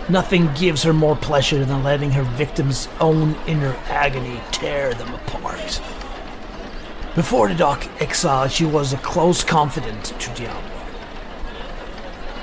Nothing 0.10 0.52
gives 0.56 0.82
her 0.82 0.92
more 0.92 1.16
pleasure 1.16 1.64
than 1.66 1.84
letting 1.84 2.10
her 2.14 2.24
victim's 2.24 2.90
own 3.00 3.36
inner 3.46 3.76
agony 3.90 4.42
tear 4.52 4.96
them 4.96 5.14
apart. 5.14 5.80
Before 7.14 7.48
the 7.50 7.54
Dark 7.54 7.88
Exile, 8.02 8.48
she 8.48 8.66
was 8.66 8.92
a 8.92 8.98
close 8.98 9.44
confidant 9.44 10.06
to 10.20 10.34
Diablo. 10.34 10.64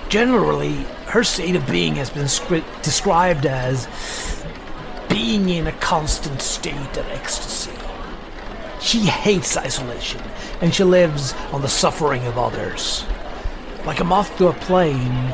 Generally, 0.09 0.75
her 1.07 1.25
state 1.25 1.57
of 1.57 1.67
being 1.67 1.97
has 1.97 2.09
been 2.09 2.27
scri- 2.27 2.83
described 2.83 3.47
as 3.47 3.89
being 5.15 5.49
in 5.49 5.69
a 5.69 5.73
constant 5.79 6.43
state 6.43 6.97
of 6.97 7.09
ecstasy. 7.11 7.71
She 8.81 8.99
hates 8.99 9.57
isolation, 9.57 10.21
and 10.61 10.75
she 10.75 10.83
lives 10.83 11.35
on 11.53 11.63
the 11.63 11.69
suffering 11.69 12.27
of 12.27 12.37
others. 12.37 13.05
Like 13.87 14.01
a 14.01 14.05
moth 14.05 14.37
to 14.39 14.49
a 14.49 14.53
flame, 14.53 15.33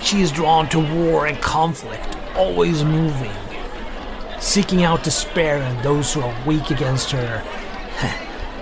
she 0.00 0.22
is 0.22 0.32
drawn 0.32 0.70
to 0.70 0.78
war 0.78 1.26
and 1.26 1.38
conflict, 1.42 2.16
always 2.34 2.82
moving, 2.82 3.36
seeking 4.40 4.84
out 4.84 5.04
despair 5.04 5.58
in 5.58 5.82
those 5.82 6.14
who 6.14 6.22
are 6.22 6.46
weak 6.46 6.70
against 6.70 7.10
her. 7.10 7.44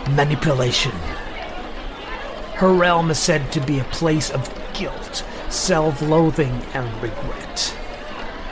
Manipulation. 0.16 0.90
Her 2.56 2.72
realm 2.72 3.12
is 3.12 3.18
said 3.20 3.52
to 3.52 3.60
be 3.60 3.78
a 3.78 3.84
place 3.84 4.28
of 4.28 4.52
guilt, 4.74 5.24
self 5.50 6.02
loathing, 6.02 6.60
and 6.74 7.00
regret. 7.00 7.76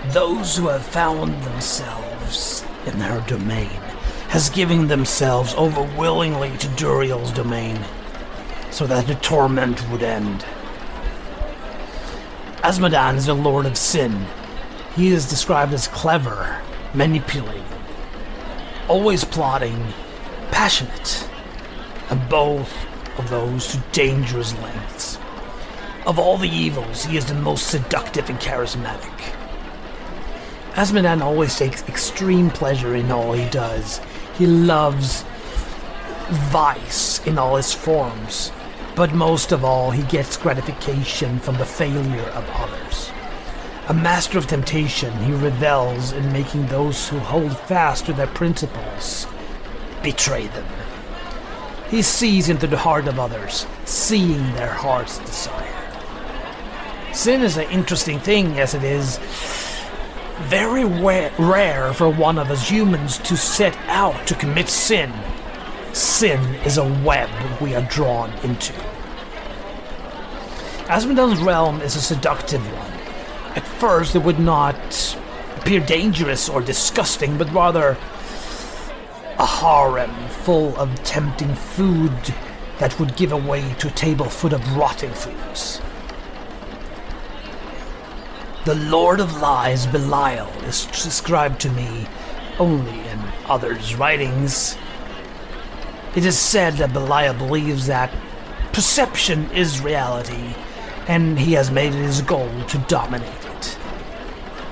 Those 0.07 0.57
who 0.57 0.69
have 0.69 0.85
found 0.85 1.43
themselves 1.43 2.65
in 2.87 3.01
her 3.01 3.23
domain 3.27 3.69
has 4.29 4.49
given 4.49 4.89
themselves 4.89 5.55
over 5.55 5.83
willingly 5.99 6.57
to 6.59 6.69
Duriel's 6.69 7.33
domain, 7.33 7.79
so 8.71 8.87
that 8.87 9.07
the 9.07 9.17
torment 9.17 9.87
would 9.91 10.03
end. 10.03 10.45
Azmodan 12.63 13.17
is 13.17 13.27
the 13.27 13.35
Lord 13.35 13.67
of 13.67 13.77
Sin. 13.77 14.27
He 14.97 15.09
is 15.09 15.29
described 15.29 15.73
as 15.73 15.89
clever, 15.89 16.61
manipulating, 16.95 17.65
always 18.89 19.25
plotting, 19.25 19.93
passionate, 20.51 21.29
and 22.11 22.29
both 22.29 22.73
of 23.19 23.29
those 23.31 23.67
to 23.69 23.83
dangerous 23.93 24.55
lengths. 24.61 25.19
Of 26.07 26.19
all 26.19 26.39
the 26.39 26.49
evils, 26.49 27.05
he 27.05 27.17
is 27.17 27.27
the 27.27 27.35
most 27.35 27.67
seductive 27.67 28.31
and 28.31 28.39
charismatic. 28.39 29.38
Azmodan 30.79 31.21
always 31.23 31.59
takes 31.59 31.83
extreme 31.89 32.51
pleasure 32.51 32.95
in 32.95 33.11
all 33.11 33.33
he 33.33 33.51
does. 33.51 34.01
He 34.37 34.47
loves 34.47 35.25
vice 36.53 37.19
in 37.27 37.37
all 37.37 37.57
its 37.57 37.75
forms, 37.75 38.53
but 38.95 39.13
most 39.13 39.51
of 39.51 39.65
all, 39.65 39.91
he 39.91 40.05
gets 40.05 40.37
gratification 40.37 41.41
from 41.41 41.57
the 41.57 41.67
failure 41.67 42.31
of 42.31 42.49
others. 42.51 43.11
A 43.89 43.93
master 43.93 44.39
of 44.39 44.47
temptation, 44.47 45.13
he 45.25 45.33
revels 45.33 46.13
in 46.13 46.33
making 46.33 46.69
those 46.69 47.09
who 47.09 47.19
hold 47.19 47.59
fast 47.59 48.07
to 48.07 48.13
their 48.13 48.29
principles 48.29 49.27
betray 50.05 50.47
them. 50.47 50.67
He 51.91 52.03
sees 52.03 52.49
into 52.49 52.69
the 52.69 52.79
heart 52.79 53.09
of 53.09 53.19
others, 53.19 53.67
seeing 53.85 54.55
their 54.55 54.75
heart's 54.75 55.19
desire. 55.19 55.75
Sin 57.13 57.43
is 57.43 57.57
an 57.57 57.69
interesting 57.73 58.21
thing 58.21 58.61
as 58.61 58.75
it 58.75 58.85
is 58.85 59.19
very 60.43 60.85
wa- 60.85 61.31
rare 61.39 61.93
for 61.93 62.09
one 62.09 62.39
of 62.39 62.51
us 62.51 62.69
humans 62.69 63.19
to 63.19 63.37
set 63.37 63.77
out 63.89 64.27
to 64.27 64.35
commit 64.35 64.69
sin. 64.69 65.13
Sin 65.93 66.41
is 66.65 66.79
a 66.79 66.85
web 67.03 67.29
we 67.61 67.75
are 67.75 67.83
drawn 67.83 68.31
into. 68.43 68.73
Azmodan's 70.89 71.41
realm 71.41 71.81
is 71.83 71.97
a 71.97 72.01
seductive 72.01 72.65
one. 72.73 72.93
At 73.57 73.67
first, 73.67 74.15
it 74.15 74.23
would 74.23 74.39
not 74.39 75.19
appear 75.57 75.81
dangerous 75.81 76.49
or 76.49 76.63
disgusting, 76.63 77.37
but 77.37 77.53
rather 77.53 77.97
a 79.39 79.47
harem 79.47 80.15
full 80.29 80.77
of 80.77 80.95
tempting 81.03 81.55
food 81.55 82.13
that 82.79 82.99
would 82.99 83.17
give 83.17 83.33
away 83.33 83.75
to 83.81 83.89
a 83.89 83.91
table 83.91 84.27
full 84.27 84.55
of 84.55 84.77
rotting 84.77 85.13
foods. 85.13 85.81
The 88.69 88.75
Lord 88.75 89.19
of 89.21 89.41
Lies, 89.41 89.87
Belial, 89.87 90.47
is 90.65 90.85
described 90.85 91.59
to 91.63 91.71
me 91.71 92.07
only 92.59 93.01
in 93.09 93.19
others' 93.47 93.95
writings. 93.95 94.77
It 96.15 96.27
is 96.27 96.39
said 96.39 96.75
that 96.75 96.93
Belial 96.93 97.33
believes 97.33 97.87
that 97.87 98.13
perception 98.75 99.51
is 99.53 99.81
reality, 99.81 100.55
and 101.07 101.39
he 101.39 101.55
has 101.55 101.71
made 101.71 101.95
it 101.95 102.03
his 102.03 102.21
goal 102.21 102.51
to 102.65 102.77
dominate 102.89 103.47
it. 103.57 103.79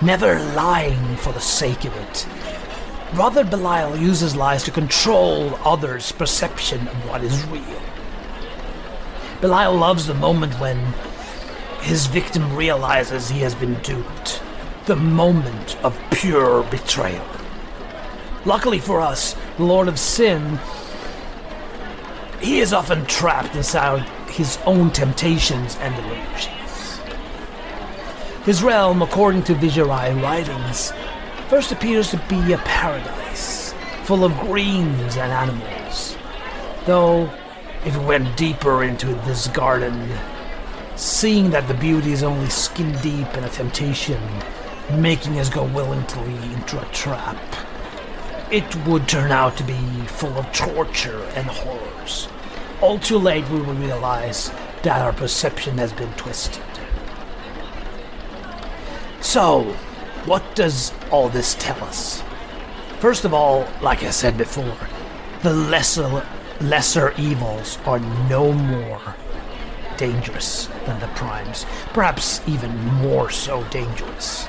Never 0.02 0.40
lying 0.54 1.16
for 1.16 1.32
the 1.32 1.40
sake 1.40 1.86
of 1.86 1.96
it. 1.96 2.26
Rather, 3.14 3.44
Belial 3.44 3.96
uses 3.96 4.36
lies 4.36 4.62
to 4.64 4.70
control 4.70 5.58
others' 5.64 6.12
perception 6.12 6.86
of 6.86 7.08
what 7.08 7.24
is 7.24 7.46
real. 7.46 7.80
Belial 9.40 9.74
loves 9.74 10.06
the 10.06 10.12
moment 10.12 10.52
when 10.60 10.92
his 11.86 12.06
victim 12.06 12.56
realizes 12.56 13.28
he 13.28 13.38
has 13.38 13.54
been 13.54 13.74
duped. 13.74 14.42
The 14.86 14.96
moment 14.96 15.76
of 15.84 15.96
pure 16.10 16.64
betrayal. 16.64 17.24
Luckily 18.44 18.80
for 18.80 19.00
us, 19.00 19.36
the 19.56 19.62
Lord 19.62 19.86
of 19.86 19.96
Sin, 19.96 20.58
he 22.40 22.58
is 22.58 22.72
often 22.72 23.06
trapped 23.06 23.54
inside 23.54 24.02
his 24.28 24.58
own 24.66 24.90
temptations 24.90 25.76
and 25.80 25.94
illusions. 25.94 26.98
His 28.44 28.64
realm, 28.64 29.00
according 29.00 29.44
to 29.44 29.54
Vizjerei 29.54 30.20
writings, 30.20 30.92
first 31.48 31.70
appears 31.70 32.10
to 32.10 32.16
be 32.28 32.52
a 32.52 32.58
paradise, 32.58 33.74
full 34.02 34.24
of 34.24 34.36
greens 34.40 35.16
and 35.16 35.30
animals. 35.30 36.16
Though, 36.84 37.30
if 37.84 37.96
we 37.96 38.04
went 38.04 38.36
deeper 38.36 38.82
into 38.82 39.06
this 39.24 39.46
garden, 39.46 40.10
seeing 40.96 41.50
that 41.50 41.68
the 41.68 41.74
beauty 41.74 42.12
is 42.12 42.22
only 42.22 42.48
skin 42.48 42.90
deep 43.02 43.28
in 43.36 43.44
a 43.44 43.48
temptation, 43.50 44.20
making 44.92 45.38
us 45.38 45.50
go 45.50 45.64
willingly 45.64 46.54
into 46.54 46.80
a 46.80 46.92
trap. 46.92 47.36
It 48.50 48.64
would 48.86 49.06
turn 49.06 49.30
out 49.30 49.56
to 49.58 49.64
be 49.64 49.76
full 50.06 50.32
of 50.38 50.50
torture 50.52 51.22
and 51.34 51.46
horrors. 51.46 52.28
All 52.80 52.98
too 52.98 53.18
late, 53.18 53.48
we 53.50 53.60
will 53.60 53.74
realize 53.74 54.50
that 54.82 55.02
our 55.02 55.12
perception 55.12 55.76
has 55.78 55.92
been 55.92 56.12
twisted. 56.14 56.62
So, 59.20 59.64
what 60.24 60.42
does 60.54 60.92
all 61.10 61.28
this 61.28 61.56
tell 61.58 61.82
us? 61.84 62.22
First 63.00 63.24
of 63.24 63.34
all, 63.34 63.68
like 63.82 64.02
I 64.02 64.10
said 64.10 64.38
before, 64.38 64.76
the 65.42 65.52
lesser 65.52 66.26
lesser 66.60 67.12
evils 67.18 67.78
are 67.84 67.98
no 68.30 68.50
more 68.52 69.14
dangerous 69.98 70.70
than 70.86 70.98
the 71.00 71.08
primes, 71.08 71.66
perhaps 71.92 72.40
even 72.46 72.74
more 72.86 73.30
so 73.30 73.62
dangerous. 73.64 74.48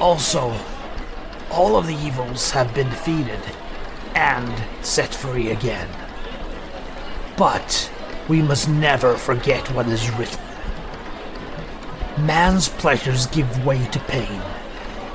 Also, 0.00 0.54
all 1.50 1.76
of 1.76 1.86
the 1.86 1.96
evils 1.96 2.50
have 2.50 2.74
been 2.74 2.88
defeated 2.90 3.40
and 4.14 4.52
set 4.84 5.14
free 5.14 5.50
again. 5.50 5.88
But 7.36 7.90
we 8.28 8.42
must 8.42 8.68
never 8.68 9.16
forget 9.16 9.70
what 9.72 9.88
is 9.88 10.10
written. 10.16 10.40
Man's 12.18 12.68
pleasures 12.68 13.26
give 13.26 13.64
way 13.64 13.84
to 13.86 13.98
pain. 14.00 14.42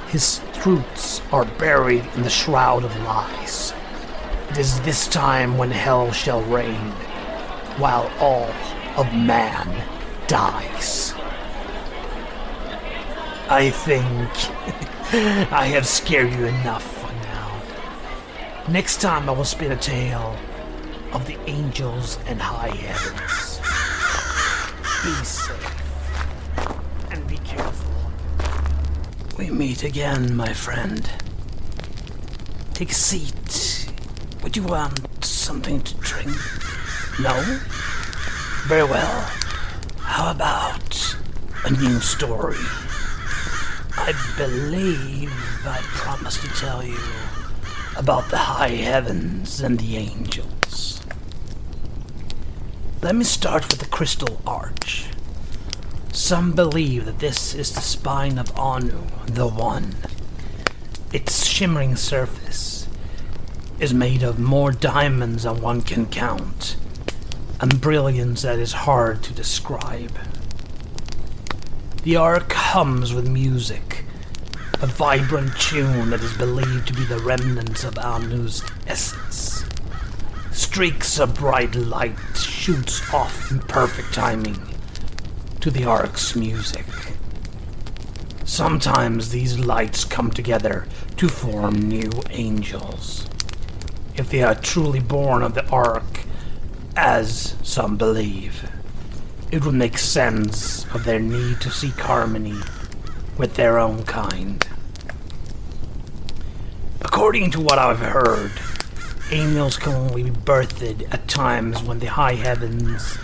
His 0.07 0.41
truths 0.53 1.21
are 1.31 1.45
buried 1.45 2.05
in 2.15 2.23
the 2.23 2.29
shroud 2.29 2.83
of 2.83 2.95
lies. 3.03 3.73
It 4.49 4.57
is 4.57 4.79
this 4.81 5.07
time 5.07 5.57
when 5.57 5.71
hell 5.71 6.11
shall 6.11 6.41
reign, 6.43 6.91
while 7.77 8.11
all 8.19 8.49
of 8.97 9.13
man 9.13 9.67
dies. 10.27 11.13
I 13.49 13.69
think 13.69 14.29
I 15.51 15.65
have 15.67 15.85
scared 15.85 16.33
you 16.33 16.45
enough 16.45 16.83
for 16.83 17.11
now. 17.11 17.61
Next 18.69 19.01
time 19.01 19.29
I 19.29 19.33
will 19.33 19.43
spin 19.43 19.71
a 19.71 19.77
tale 19.77 20.35
of 21.11 21.27
the 21.27 21.37
angels 21.47 22.17
and 22.25 22.41
high 22.41 22.75
heavens. 22.75 23.59
Be 25.03 25.25
safe 25.25 27.11
and 27.11 27.27
be 27.27 27.37
careful. 27.37 27.91
We 29.37 29.49
meet 29.51 29.83
again, 29.83 30.35
my 30.35 30.53
friend. 30.53 31.09
Take 32.73 32.91
a 32.91 32.95
seat. 32.95 33.91
Would 34.41 34.57
you 34.57 34.63
want 34.63 35.23
something 35.23 35.81
to 35.81 35.95
drink? 35.95 36.35
No? 37.19 37.59
Very 38.67 38.83
well. 38.83 39.21
How 39.99 40.31
about 40.31 41.15
a 41.65 41.69
new 41.69 41.99
story? 41.99 42.57
I 43.95 44.11
believe 44.39 45.31
I 45.67 45.81
promised 45.83 46.41
to 46.41 46.47
tell 46.47 46.83
you 46.83 46.97
about 47.95 48.31
the 48.31 48.37
high 48.37 48.69
heavens 48.69 49.61
and 49.61 49.79
the 49.79 49.97
angels. 49.97 50.99
Let 53.03 53.15
me 53.15 53.23
start 53.23 53.69
with 53.69 53.81
the 53.81 53.85
Crystal 53.85 54.41
Arch. 54.47 55.09
Some 56.11 56.53
believe 56.53 57.05
that 57.05 57.19
this 57.19 57.53
is 57.53 57.71
the 57.71 57.81
spine 57.81 58.39
of 58.39 58.51
Anu, 58.57 59.03
the 59.27 59.47
One. 59.47 59.93
Its 61.13 61.45
shimmering 61.45 61.95
surface 61.95 62.87
is 63.79 63.93
made 63.93 64.23
of 64.23 64.39
more 64.39 64.71
diamonds 64.71 65.43
than 65.43 65.61
one 65.61 65.83
can 65.83 66.07
count 66.07 66.77
and 67.59 67.79
brilliance 67.81 68.41
that 68.41 68.59
is 68.59 68.73
hard 68.73 69.23
to 69.23 69.33
describe. 69.33 70.17
The 72.03 72.15
ark 72.17 72.51
hums 72.53 73.13
with 73.13 73.27
music, 73.27 74.03
a 74.81 74.87
vibrant 74.87 75.57
tune 75.59 76.09
that 76.09 76.21
is 76.21 76.37
believed 76.37 76.87
to 76.87 76.93
be 76.93 77.05
the 77.05 77.19
remnants 77.19 77.83
of 77.83 77.97
Anu's 77.97 78.63
essence. 78.85 79.65
Streaks 80.51 81.19
of 81.19 81.35
bright 81.35 81.75
light 81.75 82.17
shoots 82.35 83.13
off 83.13 83.51
in 83.51 83.59
perfect 83.59 84.13
timing 84.13 84.59
to 85.61 85.71
the 85.71 85.85
ark's 85.85 86.35
music. 86.35 86.85
Sometimes 88.43 89.31
these 89.31 89.57
lights 89.57 90.05
come 90.05 90.29
together 90.29 90.87
to 91.17 91.27
form 91.27 91.89
new 91.89 92.11
angels. 92.29 93.27
If 94.15 94.29
they 94.29 94.43
are 94.43 94.55
truly 94.55 94.99
born 94.99 95.41
of 95.41 95.55
the 95.55 95.67
ark, 95.69 96.03
as 96.95 97.55
some 97.63 97.97
believe. 97.97 98.69
It 99.51 99.65
would 99.65 99.75
make 99.75 99.97
sense 99.97 100.85
of 100.93 101.03
their 101.03 101.19
need 101.19 101.61
to 101.61 101.69
seek 101.69 101.99
harmony 101.99 102.59
with 103.37 103.55
their 103.55 103.77
own 103.77 104.03
kind. 104.03 104.65
According 107.01 107.51
to 107.51 107.61
what 107.61 107.79
I've 107.79 107.99
heard, 107.99 108.51
angels 109.31 109.77
can 109.77 109.93
only 109.93 110.23
be 110.23 110.29
birthed 110.31 111.13
at 111.13 111.27
times 111.27 111.81
when 111.83 111.99
the 111.99 112.07
high 112.07 112.35
heavens 112.35 113.17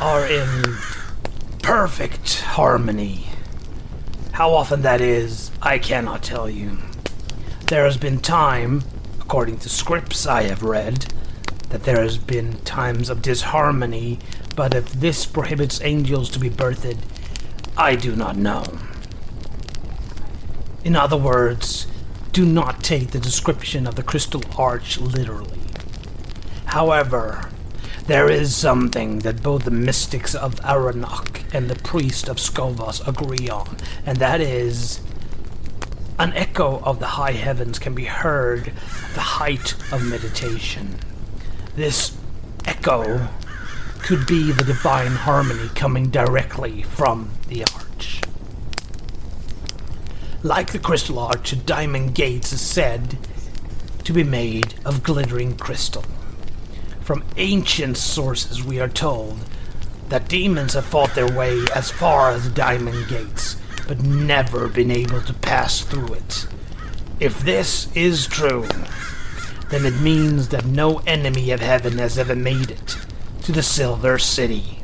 are 0.00 0.26
in 0.26 0.76
perfect 1.62 2.40
harmony. 2.40 3.26
How 4.32 4.52
often 4.52 4.82
that 4.82 5.00
is, 5.00 5.50
I 5.62 5.78
cannot 5.78 6.22
tell 6.22 6.50
you. 6.50 6.78
There 7.68 7.84
has 7.84 7.96
been 7.96 8.18
time, 8.18 8.82
according 9.20 9.58
to 9.58 9.68
scripts 9.68 10.26
I 10.26 10.42
have 10.42 10.62
read, 10.62 11.13
that 11.70 11.84
there 11.84 12.02
has 12.02 12.18
been 12.18 12.58
times 12.60 13.10
of 13.10 13.22
disharmony, 13.22 14.18
but 14.54 14.74
if 14.74 14.92
this 14.92 15.26
prohibits 15.26 15.80
angels 15.82 16.30
to 16.30 16.38
be 16.38 16.50
birthed, 16.50 16.98
I 17.76 17.96
do 17.96 18.14
not 18.14 18.36
know. 18.36 18.64
In 20.84 20.94
other 20.96 21.16
words, 21.16 21.86
do 22.32 22.44
not 22.44 22.82
take 22.82 23.10
the 23.10 23.20
description 23.20 23.86
of 23.86 23.94
the 23.94 24.02
crystal 24.02 24.42
arch 24.58 24.98
literally. 24.98 25.60
However, 26.66 27.48
there 28.06 28.28
is 28.28 28.54
something 28.54 29.20
that 29.20 29.42
both 29.42 29.64
the 29.64 29.70
mystics 29.70 30.34
of 30.34 30.56
Aranoch 30.56 31.42
and 31.54 31.70
the 31.70 31.76
priest 31.76 32.28
of 32.28 32.36
Skovos 32.36 33.06
agree 33.08 33.48
on, 33.48 33.76
and 34.04 34.18
that 34.18 34.40
is 34.40 35.00
an 36.18 36.32
echo 36.34 36.80
of 36.80 36.98
the 36.98 37.06
high 37.06 37.32
heavens 37.32 37.78
can 37.78 37.94
be 37.94 38.04
heard 38.04 38.68
at 38.68 39.14
the 39.14 39.20
height 39.20 39.74
of 39.92 40.04
meditation. 40.04 40.96
This 41.76 42.16
echo 42.64 43.28
could 44.00 44.26
be 44.26 44.52
the 44.52 44.62
divine 44.62 45.12
harmony 45.12 45.68
coming 45.74 46.08
directly 46.08 46.82
from 46.82 47.30
the 47.48 47.64
arch. 47.64 48.20
Like 50.44 50.72
the 50.72 50.78
crystal 50.78 51.18
arch, 51.18 51.52
a 51.52 51.56
diamond 51.56 52.14
gates 52.14 52.52
is 52.52 52.60
said 52.60 53.18
to 54.04 54.12
be 54.12 54.22
made 54.22 54.74
of 54.84 55.02
glittering 55.02 55.56
crystal. 55.56 56.04
From 57.00 57.24
ancient 57.36 57.96
sources, 57.96 58.62
we 58.62 58.78
are 58.78 58.88
told 58.88 59.38
that 60.10 60.28
demons 60.28 60.74
have 60.74 60.84
fought 60.84 61.14
their 61.14 61.30
way 61.30 61.60
as 61.74 61.90
far 61.90 62.30
as 62.30 62.48
diamond 62.50 63.08
gates, 63.08 63.56
but 63.88 64.02
never 64.02 64.68
been 64.68 64.90
able 64.90 65.22
to 65.22 65.34
pass 65.34 65.80
through 65.80 66.14
it. 66.14 66.46
If 67.18 67.40
this 67.40 67.94
is 67.96 68.26
true, 68.26 68.68
then 69.74 69.92
it 69.92 70.00
means 70.00 70.50
that 70.50 70.64
no 70.64 70.98
enemy 71.00 71.50
of 71.50 71.58
heaven 71.58 71.98
has 71.98 72.16
ever 72.16 72.36
made 72.36 72.70
it 72.70 72.96
to 73.42 73.50
the 73.50 73.60
Silver 73.60 74.20
City. 74.20 74.78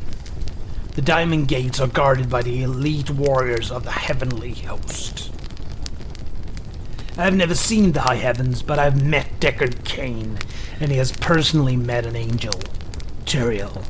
The 0.96 1.00
Diamond 1.00 1.46
Gates 1.46 1.79
are 1.79 1.87
guarded 1.87 2.29
by 2.29 2.42
the 2.42 2.64
elite 2.64 3.09
warriors 3.09 3.70
of 3.70 3.85
the 3.85 3.92
Heavenly 3.92 4.53
Host. 4.55 5.31
I 7.16 7.22
have 7.22 7.37
never 7.37 7.55
seen 7.55 7.92
the 7.92 8.00
High 8.00 8.16
Heavens, 8.16 8.64
but 8.64 8.81
I've 8.81 9.00
met 9.00 9.38
Deckard 9.38 9.85
Cain, 9.85 10.38
and 10.81 10.90
he 10.90 10.96
has 10.96 11.12
personally 11.12 11.76
met 11.76 12.05
an 12.05 12.16
angel, 12.16 12.55
Tyrael. 13.26 13.85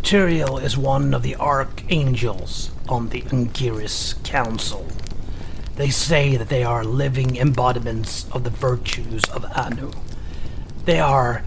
Tyrael 0.00 0.62
is 0.62 0.78
one 0.78 1.12
of 1.12 1.22
the 1.22 1.36
archangels 1.36 2.70
on 2.88 3.10
the 3.10 3.20
Angiris 3.24 4.14
Council. 4.24 4.86
They 5.76 5.90
say 5.90 6.38
that 6.38 6.48
they 6.48 6.64
are 6.64 6.82
living 6.82 7.36
embodiments 7.36 8.24
of 8.32 8.44
the 8.44 8.50
virtues 8.50 9.24
of 9.24 9.44
Anu. 9.54 9.92
They 10.90 10.98
are 10.98 11.44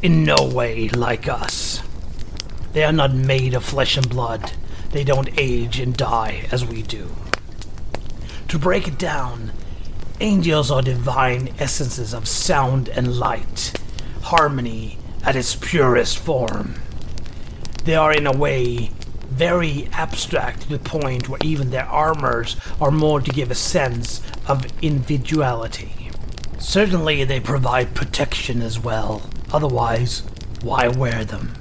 in 0.00 0.24
no 0.24 0.42
way 0.42 0.88
like 0.88 1.28
us. 1.28 1.82
They 2.72 2.82
are 2.82 2.94
not 2.94 3.12
made 3.12 3.52
of 3.52 3.62
flesh 3.62 3.98
and 3.98 4.08
blood. 4.08 4.52
They 4.92 5.04
don't 5.04 5.38
age 5.38 5.78
and 5.78 5.94
die 5.94 6.48
as 6.50 6.64
we 6.64 6.80
do. 6.80 7.14
To 8.48 8.58
break 8.58 8.88
it 8.88 8.96
down, 8.96 9.52
angels 10.20 10.70
are 10.70 10.80
divine 10.80 11.52
essences 11.58 12.14
of 12.14 12.26
sound 12.26 12.88
and 12.88 13.18
light, 13.18 13.74
harmony 14.22 14.96
at 15.22 15.36
its 15.36 15.54
purest 15.54 16.16
form. 16.18 16.76
They 17.84 17.96
are, 17.96 18.14
in 18.14 18.26
a 18.26 18.32
way, 18.32 18.92
very 19.28 19.90
abstract 19.92 20.62
to 20.62 20.68
the 20.70 20.78
point 20.78 21.28
where 21.28 21.40
even 21.44 21.68
their 21.68 21.84
armors 21.84 22.56
are 22.80 22.90
more 22.90 23.20
to 23.20 23.30
give 23.30 23.50
a 23.50 23.54
sense 23.54 24.22
of 24.48 24.64
individuality. 24.82 25.95
Certainly, 26.68 27.22
they 27.22 27.38
provide 27.38 27.94
protection 27.94 28.60
as 28.60 28.76
well, 28.76 29.30
otherwise, 29.52 30.24
why 30.62 30.88
wear 30.88 31.24
them? 31.24 31.52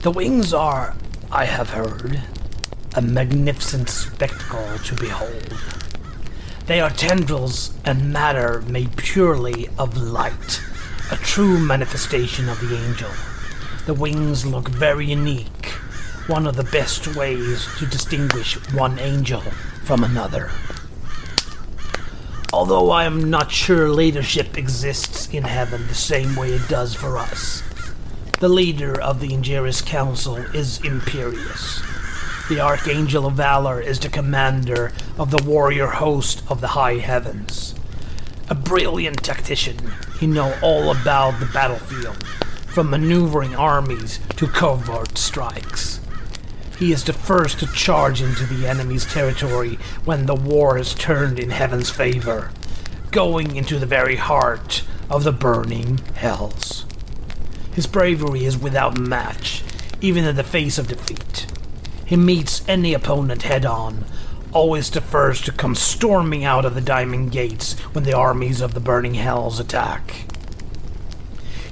The 0.00 0.10
wings 0.10 0.54
are, 0.54 0.96
I 1.30 1.44
have 1.44 1.68
heard, 1.68 2.22
a 2.96 3.02
magnificent 3.02 3.90
spectacle 3.90 4.78
to 4.78 4.94
behold. 4.94 5.54
They 6.64 6.80
are 6.80 6.88
tendrils 6.88 7.78
and 7.84 8.10
matter 8.10 8.62
made 8.62 8.96
purely 8.96 9.68
of 9.78 9.98
light, 9.98 10.62
a 11.12 11.16
true 11.16 11.58
manifestation 11.58 12.48
of 12.48 12.58
the 12.60 12.74
angel. 12.74 13.10
The 13.84 13.92
wings 13.92 14.46
look 14.46 14.70
very 14.70 15.04
unique, 15.04 15.66
one 16.26 16.46
of 16.46 16.56
the 16.56 16.64
best 16.64 17.14
ways 17.14 17.68
to 17.76 17.84
distinguish 17.84 18.54
one 18.72 18.98
angel 18.98 19.42
from 19.84 20.04
another. 20.04 20.50
Although 22.52 22.90
I 22.90 23.04
am 23.04 23.28
not 23.28 23.52
sure 23.52 23.90
leadership 23.90 24.56
exists 24.56 25.28
in 25.28 25.44
heaven 25.44 25.86
the 25.86 25.94
same 25.94 26.34
way 26.34 26.48
it 26.48 26.66
does 26.66 26.94
for 26.94 27.18
us. 27.18 27.62
The 28.40 28.48
leader 28.48 28.98
of 28.98 29.20
the 29.20 29.28
Angiris 29.28 29.84
Council 29.84 30.36
is 30.36 30.78
Imperius. 30.78 31.82
The 32.48 32.60
Archangel 32.60 33.26
of 33.26 33.34
Valor 33.34 33.82
is 33.82 34.00
the 34.00 34.08
commander 34.08 34.92
of 35.18 35.30
the 35.30 35.42
warrior 35.42 35.88
host 35.88 36.42
of 36.48 36.62
the 36.62 36.68
high 36.68 36.96
heavens. 36.96 37.74
A 38.48 38.54
brilliant 38.54 39.22
tactician, 39.22 39.92
he 40.18 40.26
knows 40.26 40.56
all 40.62 40.90
about 40.90 41.38
the 41.40 41.50
battlefield, 41.52 42.26
from 42.68 42.88
maneuvering 42.88 43.54
armies 43.54 44.20
to 44.36 44.46
covert 44.46 45.18
strikes. 45.18 46.00
He 46.78 46.92
is 46.92 47.02
the 47.02 47.12
first 47.12 47.58
to 47.58 47.66
charge 47.66 48.22
into 48.22 48.46
the 48.46 48.68
enemy's 48.68 49.04
territory 49.04 49.78
when 50.04 50.26
the 50.26 50.34
war 50.36 50.78
is 50.78 50.94
turned 50.94 51.40
in 51.40 51.50
heaven's 51.50 51.90
favor, 51.90 52.52
going 53.10 53.56
into 53.56 53.80
the 53.80 53.86
very 53.86 54.14
heart 54.14 54.84
of 55.10 55.24
the 55.24 55.32
burning 55.32 55.98
hells. 56.14 56.86
His 57.74 57.88
bravery 57.88 58.44
is 58.44 58.56
without 58.56 58.96
match, 58.96 59.64
even 60.00 60.24
in 60.24 60.36
the 60.36 60.44
face 60.44 60.78
of 60.78 60.86
defeat. 60.86 61.46
He 62.06 62.16
meets 62.16 62.66
any 62.68 62.94
opponent 62.94 63.42
head 63.42 63.66
on, 63.66 64.04
always 64.52 64.88
the 64.88 65.00
first 65.00 65.44
to 65.46 65.52
come 65.52 65.74
storming 65.74 66.44
out 66.44 66.64
of 66.64 66.76
the 66.76 66.80
Diamond 66.80 67.32
Gates 67.32 67.78
when 67.92 68.04
the 68.04 68.16
armies 68.16 68.60
of 68.60 68.74
the 68.74 68.80
Burning 68.80 69.14
Hells 69.14 69.58
attack. 69.58 70.26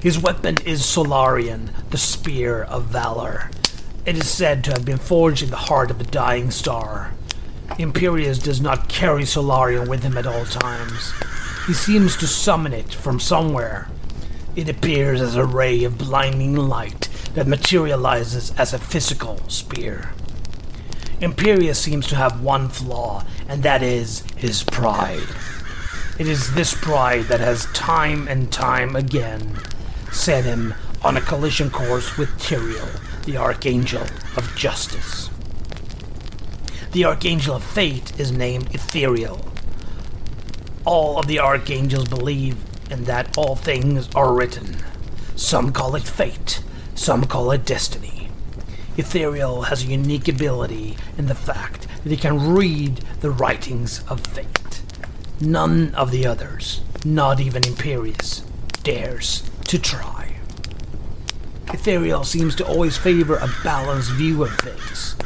His 0.00 0.18
weapon 0.18 0.56
is 0.64 0.84
Solarian, 0.84 1.70
the 1.90 1.98
Spear 1.98 2.64
of 2.64 2.84
Valor. 2.86 3.50
It 4.06 4.16
is 4.16 4.30
said 4.30 4.62
to 4.64 4.70
have 4.70 4.84
been 4.84 4.98
forged 4.98 5.42
in 5.42 5.50
the 5.50 5.56
heart 5.56 5.90
of 5.90 6.00
a 6.00 6.04
dying 6.04 6.52
star. 6.52 7.12
Imperius 7.70 8.40
does 8.40 8.60
not 8.60 8.88
carry 8.88 9.24
Solarian 9.26 9.88
with 9.88 10.04
him 10.04 10.16
at 10.16 10.28
all 10.28 10.44
times. 10.44 11.12
He 11.66 11.74
seems 11.74 12.16
to 12.18 12.28
summon 12.28 12.72
it 12.72 12.94
from 12.94 13.18
somewhere, 13.18 13.88
it 14.54 14.68
appears 14.68 15.20
as 15.20 15.34
a 15.34 15.44
ray 15.44 15.82
of 15.82 15.98
blinding 15.98 16.54
light 16.54 17.08
that 17.34 17.48
materializes 17.48 18.52
as 18.56 18.72
a 18.72 18.78
physical 18.78 19.38
spear. 19.48 20.12
Imperius 21.20 21.76
seems 21.76 22.06
to 22.06 22.16
have 22.16 22.40
one 22.40 22.68
flaw, 22.68 23.24
and 23.48 23.62
that 23.64 23.82
is 23.82 24.22
his 24.36 24.62
pride. 24.62 25.28
It 26.18 26.28
is 26.28 26.54
this 26.54 26.74
pride 26.74 27.24
that 27.24 27.40
has 27.40 27.66
time 27.74 28.28
and 28.28 28.52
time 28.52 28.94
again 28.94 29.58
set 30.12 30.44
him 30.44 30.74
on 31.02 31.16
a 31.16 31.20
collision 31.20 31.70
course 31.70 32.16
with 32.16 32.30
Tyrael, 32.38 32.88
the 33.26 33.36
Archangel 33.36 34.06
of 34.36 34.54
Justice. 34.56 35.30
The 36.92 37.04
Archangel 37.04 37.56
of 37.56 37.64
Fate 37.64 38.18
is 38.20 38.30
named 38.30 38.70
Itherael. 38.70 39.44
All 40.84 41.18
of 41.18 41.26
the 41.26 41.40
Archangels 41.40 42.06
believe 42.06 42.56
in 42.88 43.02
that 43.04 43.36
all 43.36 43.56
things 43.56 44.08
are 44.14 44.32
written. 44.32 44.76
Some 45.34 45.72
call 45.72 45.96
it 45.96 46.04
fate, 46.04 46.62
some 46.94 47.24
call 47.24 47.50
it 47.50 47.66
destiny. 47.66 48.30
Itherael 48.96 49.66
has 49.66 49.82
a 49.82 49.88
unique 49.88 50.28
ability 50.28 50.96
in 51.18 51.26
the 51.26 51.34
fact 51.34 51.88
that 52.04 52.10
he 52.10 52.16
can 52.16 52.54
read 52.54 52.98
the 53.22 53.32
writings 53.32 54.04
of 54.08 54.20
fate. 54.20 54.82
None 55.40 55.92
of 55.96 56.12
the 56.12 56.24
others, 56.28 56.80
not 57.04 57.40
even 57.40 57.64
Imperius, 57.64 58.42
dares 58.84 59.42
to 59.64 59.80
try. 59.80 60.35
Itherael 61.66 62.24
seems 62.24 62.54
to 62.56 62.66
always 62.66 62.96
favor 62.96 63.36
a 63.36 63.48
balanced 63.62 64.12
view 64.12 64.42
of 64.44 64.56
things. 64.58 65.16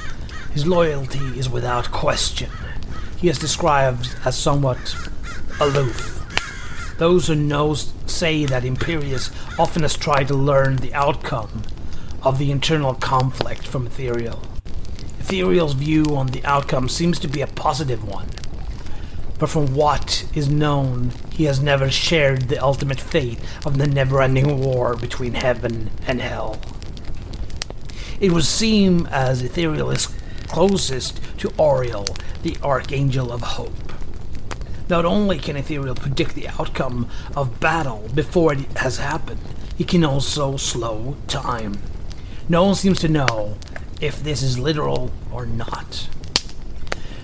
His 0.53 0.66
loyalty 0.66 1.38
is 1.38 1.48
without 1.48 1.90
question. 1.90 2.50
He 3.16 3.29
is 3.29 3.38
described 3.38 4.14
as 4.24 4.37
somewhat 4.37 4.96
aloof 5.61 6.20
those 7.00 7.29
who 7.29 7.35
know 7.35 7.72
say 7.72 8.44
that 8.44 8.62
Imperius 8.62 9.31
often 9.59 9.81
has 9.81 9.96
tried 9.96 10.29
to 10.29 10.35
learn 10.35 10.76
the 10.76 10.92
outcome 10.92 11.62
of 12.22 12.38
the 12.38 12.50
internal 12.50 12.92
conflict 12.92 13.66
from 13.66 13.88
Itherael. 13.88 14.38
Itherael's 15.18 15.72
view 15.72 16.14
on 16.14 16.26
the 16.26 16.44
outcome 16.44 16.90
seems 16.90 17.18
to 17.20 17.26
be 17.26 17.40
a 17.40 17.46
positive 17.46 18.07
one, 18.07 18.29
but 19.38 19.48
from 19.48 19.74
what 19.74 20.26
is 20.35 20.50
known, 20.50 21.12
he 21.40 21.46
has 21.46 21.62
never 21.62 21.90
shared 21.90 22.50
the 22.50 22.62
ultimate 22.62 23.00
fate 23.00 23.38
of 23.64 23.79
the 23.79 23.87
never 23.87 24.20
ending 24.20 24.61
war 24.61 24.94
between 24.94 25.33
heaven 25.33 25.90
and 26.07 26.20
hell. 26.20 26.61
It 28.20 28.31
would 28.31 28.44
seem 28.44 29.07
as 29.07 29.42
Itherael 29.42 29.90
is 29.90 30.09
closest 30.48 31.18
to 31.38 31.48
Auriel, 31.59 32.05
the 32.42 32.59
Archangel 32.62 33.33
of 33.33 33.40
Hope. 33.40 33.94
Not 34.90 35.07
only 35.07 35.38
can 35.38 35.57
Itherael 35.57 35.98
predict 35.98 36.35
the 36.35 36.48
outcome 36.48 37.09
of 37.35 37.59
battle 37.59 38.11
before 38.14 38.53
it 38.53 38.76
has 38.76 38.98
happened, 38.98 39.40
he 39.79 39.85
can 39.85 40.05
also 40.05 40.59
slow 40.59 41.16
time. 41.26 41.81
No 42.50 42.64
one 42.64 42.74
seems 42.74 43.00
to 43.00 43.09
know 43.09 43.57
if 43.98 44.22
this 44.22 44.42
is 44.42 44.59
literal 44.59 45.11
or 45.33 45.46
not. 45.46 46.07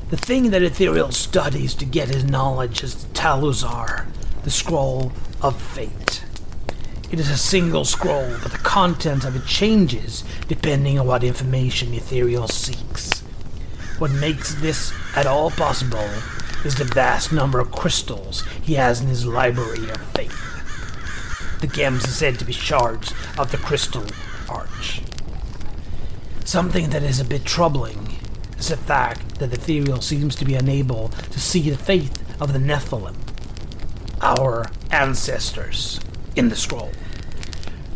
The 0.08 0.16
thing 0.16 0.50
that 0.50 0.62
Itherael 0.62 1.12
studies 1.12 1.74
to 1.74 1.84
get 1.84 2.08
his 2.08 2.22
knowledge 2.22 2.84
is 2.84 2.94
the 2.94 3.12
Talus'ar, 3.12 4.06
the 4.44 4.50
Scroll 4.50 5.10
of 5.42 5.60
Fate. 5.60 6.22
It 7.10 7.18
is 7.18 7.28
a 7.28 7.36
single 7.36 7.84
scroll, 7.84 8.36
but 8.40 8.52
the 8.52 8.58
content 8.58 9.24
of 9.24 9.34
it 9.34 9.46
changes 9.46 10.22
depending 10.46 10.96
on 11.00 11.08
what 11.08 11.24
information 11.24 11.92
Itherael 11.92 12.48
seeks. 12.48 13.20
What 13.98 14.12
makes 14.12 14.54
this 14.54 14.92
at 15.16 15.26
all 15.26 15.50
possible 15.50 16.08
is 16.64 16.76
the 16.76 16.84
vast 16.84 17.32
number 17.32 17.58
of 17.58 17.72
crystals 17.72 18.44
he 18.62 18.74
has 18.74 19.00
in 19.00 19.08
his 19.08 19.26
library 19.26 19.90
of 19.90 20.00
faith. 20.12 21.60
The 21.60 21.66
gems 21.66 22.04
are 22.04 22.08
said 22.08 22.38
to 22.38 22.44
be 22.44 22.52
shards 22.52 23.12
of 23.36 23.50
the 23.50 23.58
crystal 23.58 24.04
arch. 24.48 25.02
Something 26.44 26.90
that 26.90 27.02
is 27.02 27.18
a 27.18 27.24
bit 27.24 27.44
troubling 27.44 28.15
is 28.58 28.68
the 28.68 28.76
fact 28.76 29.38
that 29.38 29.50
the 29.50 29.56
Itherael 29.56 30.02
seems 30.02 30.34
to 30.36 30.44
be 30.44 30.54
unable 30.54 31.08
to 31.08 31.40
see 31.40 31.70
the 31.70 31.76
faith 31.76 32.40
of 32.40 32.52
the 32.52 32.58
Nephilim, 32.58 33.16
our 34.22 34.66
ancestors, 34.90 36.00
in 36.34 36.48
the 36.48 36.56
scroll. 36.56 36.90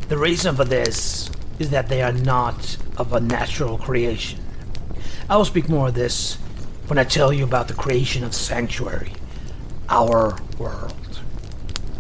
The 0.09 0.19
reason 0.19 0.57
for 0.57 0.65
this 0.65 1.31
is 1.59 1.71
that 1.71 1.89
they 1.89 2.03
are 2.03 2.13
not 2.13 2.77
of 2.97 3.13
a 3.13 3.21
natural 3.21 3.79
creation. 3.79 4.41
I 5.29 5.37
will 5.37 5.45
speak 5.45 5.69
more 5.69 5.89
of 5.89 5.95
this 5.95 6.37
when 6.89 6.99
I 6.99 7.05
tell 7.05 7.33
you 7.33 7.45
about 7.45 7.69
the 7.69 7.75
creation 7.75 8.25
of 8.25 8.35
Sanctuary, 8.35 9.13
our 9.89 10.37
world. 10.59 11.21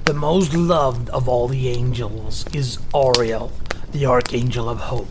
The 0.04 0.14
most 0.14 0.54
loved 0.54 1.08
of 1.10 1.28
all 1.28 1.46
the 1.46 1.68
angels 1.68 2.44
is 2.52 2.78
Auriel, 2.92 3.52
the 3.92 4.06
Archangel 4.06 4.68
of 4.68 4.78
Hope. 4.78 5.06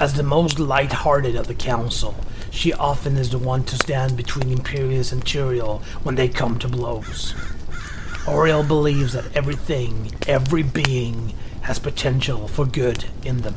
As 0.00 0.14
the 0.14 0.22
most 0.22 0.58
light-hearted 0.58 1.36
of 1.36 1.46
the 1.46 1.54
council, 1.54 2.14
she 2.50 2.72
often 2.72 3.18
is 3.18 3.28
the 3.28 3.38
one 3.38 3.64
to 3.64 3.76
stand 3.76 4.16
between 4.16 4.48
Imperius 4.48 5.12
and 5.12 5.22
Tyrael 5.22 5.82
when 6.02 6.14
they 6.14 6.26
come 6.26 6.58
to 6.58 6.68
blows. 6.68 7.34
Auriel 8.26 8.66
believes 8.66 9.12
that 9.12 9.36
everything, 9.36 10.10
every 10.26 10.62
being, 10.62 11.34
has 11.60 11.78
potential 11.78 12.48
for 12.48 12.64
good 12.64 13.04
in 13.26 13.42
them. 13.42 13.56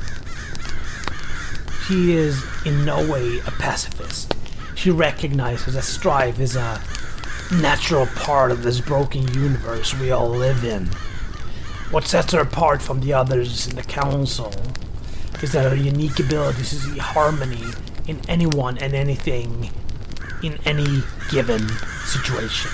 She 1.87 2.11
is 2.11 2.43
in 2.65 2.83
no 2.83 3.09
way 3.09 3.39
a 3.39 3.51
pacifist. 3.51 4.35
She 4.75 4.91
recognizes 4.91 5.75
that 5.75 5.85
strife 5.85 6.41
is 6.41 6.57
a 6.57 6.81
natural 7.53 8.07
part 8.07 8.51
of 8.51 8.63
this 8.63 8.81
broken 8.81 9.33
universe 9.33 9.97
we 9.97 10.11
all 10.11 10.27
live 10.27 10.65
in. 10.65 10.87
What 11.89 12.05
sets 12.05 12.33
her 12.33 12.41
apart 12.41 12.81
from 12.81 12.99
the 12.99 13.13
others 13.13 13.65
in 13.65 13.77
the 13.77 13.83
council 13.83 14.51
is 15.43 15.51
that 15.51 15.69
her 15.69 15.75
unique 15.75 16.19
ability 16.19 16.59
to 16.59 16.63
see 16.63 16.97
harmony 16.97 17.65
in 18.07 18.19
anyone 18.29 18.77
and 18.77 18.93
anything 18.93 19.69
in 20.41 20.57
any 20.65 21.03
given 21.29 21.67
situation. 22.05 22.71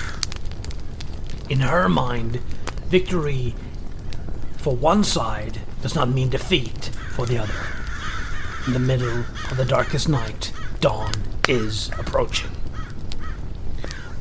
In 1.49 1.61
her 1.61 1.89
mind, 1.89 2.35
victory 2.87 3.55
for 4.57 4.75
one 4.75 5.03
side 5.03 5.61
does 5.81 5.95
not 5.95 6.09
mean 6.09 6.29
defeat 6.29 6.91
for 7.15 7.25
the 7.25 7.39
other. 7.39 7.67
In 8.67 8.73
the 8.73 8.79
middle 8.79 9.25
of 9.49 9.57
the 9.57 9.65
darkest 9.65 10.07
night, 10.07 10.51
dawn 10.79 11.11
is 11.47 11.89
approaching. 11.97 12.51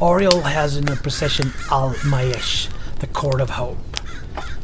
Auriel 0.00 0.40
has 0.44 0.74
in 0.76 0.86
her 0.86 0.96
possession 0.96 1.52
Al 1.70 1.90
Maesh, 2.04 2.68
the 3.00 3.08
Cord 3.08 3.42
of 3.42 3.50
Hope. 3.50 3.76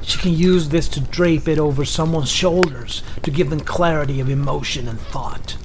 She 0.06 0.18
can 0.18 0.34
use 0.34 0.68
this 0.68 0.88
to 0.88 1.00
drape 1.00 1.48
it 1.48 1.58
over 1.58 1.84
someone's 1.84 2.30
shoulders 2.30 3.02
to 3.22 3.30
give 3.30 3.50
them 3.50 3.60
clarity 3.60 4.20
of 4.20 4.28
emotion 4.28 4.86
and 4.86 5.00
thought. 5.00 5.56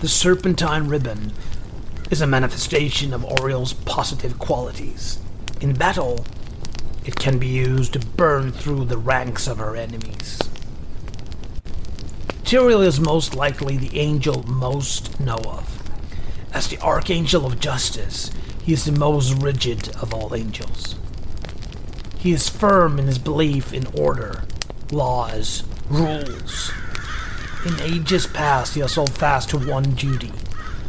The 0.00 0.08
serpentine 0.08 0.88
ribbon 0.88 1.32
is 2.10 2.20
a 2.20 2.26
manifestation 2.26 3.12
of 3.12 3.24
Auriel's 3.24 3.72
positive 3.72 4.38
qualities. 4.38 5.18
In 5.60 5.74
battle, 5.74 6.24
it 7.04 7.16
can 7.16 7.38
be 7.38 7.48
used 7.48 7.94
to 7.94 7.98
burn 7.98 8.52
through 8.52 8.84
the 8.84 8.98
ranks 8.98 9.46
of 9.46 9.58
her 9.58 9.76
enemies. 9.76 10.38
Tyrael 12.44 12.86
is 12.86 13.00
most 13.00 13.34
likely 13.34 13.76
the 13.76 13.98
angel 13.98 14.42
most 14.44 15.18
know 15.18 15.38
of. 15.44 15.82
As 16.52 16.68
the 16.68 16.78
Archangel 16.80 17.46
of 17.46 17.58
Justice, 17.58 18.30
he 18.62 18.72
is 18.72 18.84
the 18.84 18.92
most 18.92 19.42
rigid 19.42 19.88
of 19.96 20.14
all 20.14 20.34
angels. 20.34 20.94
He 22.24 22.32
is 22.32 22.48
firm 22.48 22.98
in 22.98 23.06
his 23.06 23.18
belief 23.18 23.74
in 23.74 23.86
order, 23.88 24.44
laws, 24.90 25.62
rules. 25.90 26.72
In 27.66 27.78
ages 27.82 28.26
past, 28.26 28.72
he 28.72 28.80
has 28.80 28.94
held 28.94 29.12
fast 29.12 29.50
to 29.50 29.58
one 29.58 29.90
duty 29.90 30.32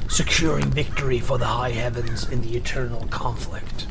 securing 0.07 0.71
victory 0.71 1.19
for 1.19 1.37
the 1.37 1.47
high 1.47 1.71
heavens 1.71 2.29
in 2.29 2.39
the 2.39 2.55
eternal 2.55 3.05
conflict. 3.07 3.85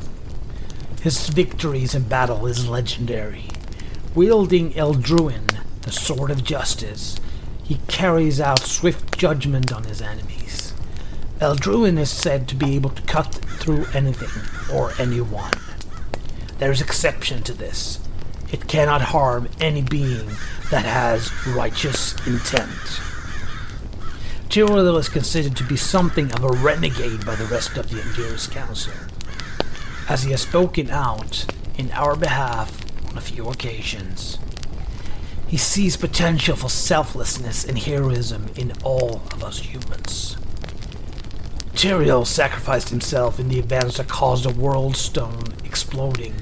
His 1.03 1.29
victories 1.29 1.93
in 1.93 2.07
battle 2.07 2.47
is 2.47 2.67
legendary. 2.67 3.45
Wielding 4.15 4.73
Eldruin, 4.73 5.45
the 5.83 5.91
Sword 5.91 6.31
of 6.31 6.43
Justice, 6.43 7.15
he 7.63 7.79
carries 7.87 8.41
out 8.41 8.61
swift 8.61 9.19
judgment 9.19 9.71
on 9.71 9.83
his 9.83 10.01
enemies. 10.01 10.73
Eldruin 11.39 11.99
is 11.99 12.09
said 12.09 12.47
to 12.47 12.55
be 12.55 12.73
able 12.73 12.89
to 12.89 13.03
cut 13.03 13.35
through 13.59 13.85
anything 13.93 14.75
or 14.75 14.93
anyone. 14.97 15.53
There's 16.57 16.81
exception 16.81 17.43
to 17.43 17.53
this. 17.53 17.99
It 18.51 18.67
cannot 18.67 19.01
harm 19.01 19.49
any 19.59 19.81
being 19.81 20.29
that 20.71 20.85
has 20.85 21.31
righteous 21.47 22.13
intent. 22.25 22.71
Tyrael 24.49 24.97
is 24.97 25.09
considered 25.09 25.57
to 25.57 25.63
be 25.65 25.75
something 25.75 26.31
of 26.31 26.43
a 26.43 26.51
renegade 26.51 27.25
by 27.25 27.35
the 27.35 27.45
rest 27.45 27.77
of 27.77 27.89
the 27.89 27.97
Angiris 27.97 28.49
Council, 28.49 28.93
as 30.07 30.23
he 30.23 30.31
has 30.31 30.43
spoken 30.43 30.89
out 30.89 31.45
in 31.77 31.91
our 31.91 32.15
behalf 32.15 32.81
on 33.11 33.17
a 33.17 33.21
few 33.21 33.47
occasions. 33.49 34.37
He 35.47 35.57
sees 35.57 35.97
potential 35.97 36.55
for 36.55 36.69
selflessness 36.69 37.65
and 37.65 37.77
heroism 37.77 38.49
in 38.55 38.71
all 38.83 39.21
of 39.31 39.43
us 39.43 39.59
humans. 39.59 40.37
Tyrael 41.75 42.25
sacrificed 42.25 42.87
himself 42.87 43.37
in 43.37 43.49
the 43.49 43.59
events 43.59 43.97
that 43.97 44.07
caused 44.07 44.45
the 44.45 44.59
World 44.59 44.95
Stone 44.95 45.43
exploding, 45.65 46.33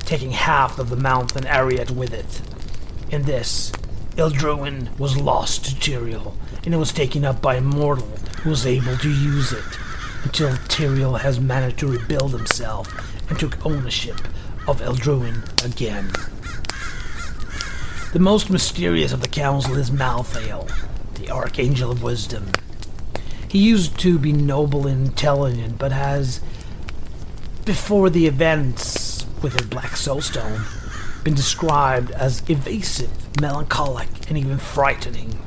taking 0.00 0.30
half 0.30 0.78
of 0.78 0.88
the 0.88 0.96
mountain 0.96 1.48
Arreat 1.48 1.90
with 1.90 2.14
it. 2.14 2.40
In 3.10 3.22
this, 3.22 3.72
Eldruin 4.16 4.96
was 4.96 5.16
lost 5.16 5.64
to 5.64 5.74
Tyrael, 5.74 6.34
and 6.64 6.72
it 6.72 6.78
was 6.78 6.92
taken 6.92 7.24
up 7.24 7.42
by 7.42 7.56
a 7.56 7.60
mortal 7.60 8.06
who 8.42 8.50
was 8.50 8.66
able 8.66 8.96
to 8.98 9.10
use 9.10 9.52
it, 9.52 9.78
until 10.22 10.52
Tyrael 10.68 11.18
has 11.18 11.40
managed 11.40 11.80
to 11.80 11.88
rebuild 11.88 12.30
himself 12.30 12.88
and 13.28 13.38
took 13.38 13.66
ownership 13.66 14.20
of 14.68 14.80
Eldruin 14.80 15.42
again. 15.64 16.12
The 18.12 18.20
most 18.20 18.48
mysterious 18.48 19.12
of 19.12 19.22
the 19.22 19.28
council 19.28 19.76
is 19.76 19.90
Malthael, 19.90 20.70
the 21.14 21.30
Archangel 21.30 21.90
of 21.90 22.02
Wisdom. 22.04 22.52
He 23.48 23.58
used 23.58 23.98
to 24.00 24.18
be 24.18 24.32
noble 24.32 24.86
and 24.86 25.06
intelligent, 25.06 25.78
but 25.78 25.90
has, 25.90 26.40
before 27.64 28.10
the 28.10 28.26
events 28.26 29.24
with 29.42 29.54
the 29.54 29.64
Black 29.64 29.92
Soulstone, 29.92 30.66
been 31.24 31.34
described 31.34 32.10
as 32.10 32.42
evasive, 32.48 33.40
melancholic, 33.40 34.08
and 34.28 34.36
even 34.36 34.58
frightening. 34.58 35.38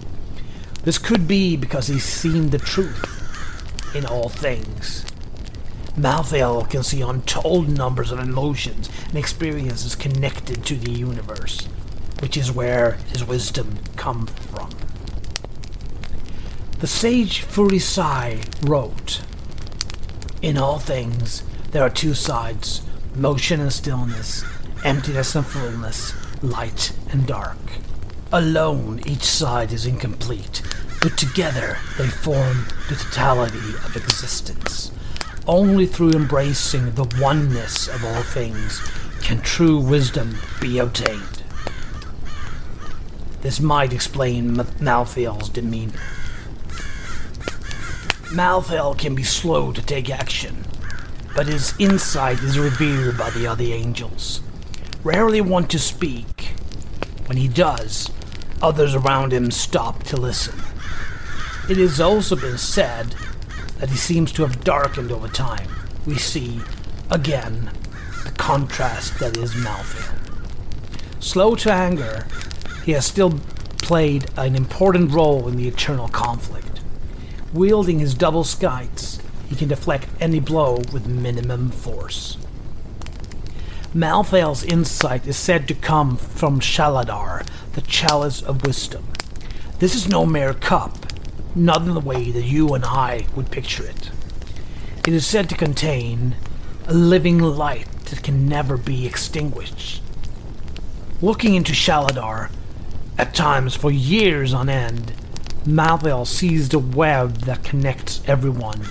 This 0.84 0.98
could 0.98 1.28
be 1.28 1.56
because 1.56 1.88
he's 1.88 2.04
seen 2.04 2.50
the 2.50 2.58
truth 2.58 3.96
in 3.96 4.06
all 4.06 4.30
things. 4.30 5.06
Malthael 5.96 6.68
can 6.70 6.82
see 6.82 7.02
untold 7.02 7.70
numbers 7.70 8.12
of 8.12 8.20
emotions 8.20 8.90
and 9.10 9.18
experiences 9.18 9.96
connected 9.96 10.66
to 10.66 10.76
the 10.76 10.92
universe, 10.92 11.68
which 12.20 12.36
is 12.36 12.52
where 12.52 12.94
his 13.10 13.24
wisdom 13.24 13.78
comes 13.96 14.32
from. 14.32 14.70
The 16.82 16.88
sage 16.88 17.46
Furisai 17.46 18.44
wrote, 18.68 19.22
In 20.42 20.58
all 20.58 20.80
things, 20.80 21.44
there 21.70 21.84
are 21.84 21.92
two 21.92 22.16
sides 22.16 22.82
motion 23.14 23.60
and 23.60 23.72
stillness, 23.72 24.44
emptiness 24.84 25.36
and 25.36 25.46
fullness, 25.46 26.16
light 26.42 26.92
and 27.12 27.28
dark. 27.28 27.60
Alone, 28.32 29.00
each 29.06 29.22
side 29.22 29.72
is 29.72 29.86
incomplete, 29.86 30.64
but 31.04 31.20
together 31.20 31.78
they 32.00 32.08
form 32.08 32.66
the 32.90 32.96
totality 32.96 33.76
of 33.86 33.96
existence. 33.96 34.92
Only 35.46 35.86
through 35.86 36.14
embracing 36.14 36.96
the 36.96 37.16
oneness 37.22 37.90
of 37.90 38.04
all 38.04 38.24
things 38.24 38.80
can 39.22 39.40
true 39.42 39.78
wisdom 39.78 40.36
be 40.60 40.80
obtained. 40.80 41.44
This 43.42 43.60
might 43.60 43.94
explain 43.94 44.60
M- 44.60 44.68
Malthael's 44.80 45.50
demeanor. 45.50 46.00
Malthael 48.32 48.98
can 48.98 49.14
be 49.14 49.24
slow 49.24 49.74
to 49.74 49.82
take 49.82 50.10
action, 50.10 50.64
but 51.36 51.48
his 51.48 51.74
insight 51.80 52.42
is 52.42 52.58
revered 52.58 53.18
by 53.18 53.30
the 53.32 53.46
other 53.46 53.66
angels. 53.66 54.42
Rarely 55.04 55.42
want 55.42 55.70
to 55.72 55.80
speak. 55.80 56.54
When 57.26 57.38
he 57.38 57.50
does, 57.50 58.10
others 58.62 58.96
around 58.96 59.34
him 59.34 59.52
stop 59.52 60.04
to 60.04 60.16
listen. 60.16 60.58
It 61.70 61.76
has 61.76 62.00
also 62.00 62.38
been 62.38 62.58
said 62.58 63.16
that 63.80 63.90
he 63.90 63.98
seems 63.98 64.32
to 64.34 64.44
have 64.44 64.64
darkened 64.64 65.12
over 65.12 65.28
time. 65.28 65.70
We 66.06 66.18
see, 66.18 66.62
again, 67.10 67.70
the 68.24 68.32
contrast 68.32 69.20
that 69.20 69.36
is 69.36 69.56
Malthael. 69.56 70.18
Slow 71.22 71.56
to 71.56 71.72
anger, 71.72 72.26
he 72.86 72.94
has 72.94 73.06
still 73.06 73.40
played 73.80 74.30
an 74.38 74.56
important 74.56 75.12
role 75.12 75.50
in 75.50 75.58
the 75.58 75.68
eternal 75.68 76.08
conflict. 76.08 76.61
Wielding 77.54 78.00
his 78.00 78.14
double 78.14 78.44
scythes, 78.44 79.20
he 79.50 79.56
can 79.56 79.68
deflect 79.68 80.08
any 80.20 80.40
blow 80.40 80.76
with 80.94 81.08
minimum 81.08 81.70
force. 81.70 82.38
Malthael's 83.94 84.64
insight 84.64 85.28
is 85.28 85.36
said 85.36 85.68
to 85.68 85.74
come 85.74 86.16
from 86.16 86.62
Chalad'ar, 86.62 87.46
the 87.74 87.82
chalice 87.82 88.42
of 88.42 88.66
wisdom. 88.66 89.06
This 89.80 89.96
is 89.96 90.08
no 90.08 90.26
mere 90.26 90.54
cup, 90.54 90.98
not 91.54 91.82
in 91.82 91.94
the 91.94 92.00
way 92.00 92.32
that 92.32 92.44
you 92.44 92.74
and 92.74 92.86
I 92.86 93.26
would 93.36 93.52
picture 93.52 93.86
it. 93.86 94.12
It 95.06 95.14
is 95.14 95.28
said 95.28 95.50
to 95.50 95.56
contain 95.56 96.38
a 96.88 96.94
living 96.94 97.40
light 97.40 97.92
that 98.06 98.24
can 98.24 98.48
never 98.48 98.78
be 98.78 99.06
extinguished. 99.06 100.02
Looking 101.22 101.56
into 101.56 101.74
Chalad'ar, 101.74 102.50
at 103.18 103.36
times 103.36 103.76
for 103.76 103.92
years 103.92 104.54
on 104.54 104.70
end, 104.70 105.14
Malthael 105.66 106.26
sees 106.26 106.70
the 106.70 106.80
web 106.80 107.36
that 107.42 107.64
connects 107.64 108.22
everyone 108.26 108.82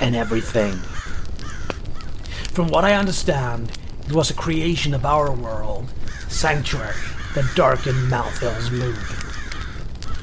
and 0.00 0.14
everything. 0.14 0.74
From 2.52 2.68
what 2.68 2.84
I 2.84 2.94
understand, 2.94 3.72
it 4.06 4.12
was 4.12 4.30
a 4.30 4.34
creation 4.34 4.94
of 4.94 5.04
our 5.04 5.32
world, 5.32 5.92
Sanctuary, 6.28 6.94
that 7.34 7.52
darkened 7.56 8.08
Malthael's 8.08 8.70
mood. 8.70 8.96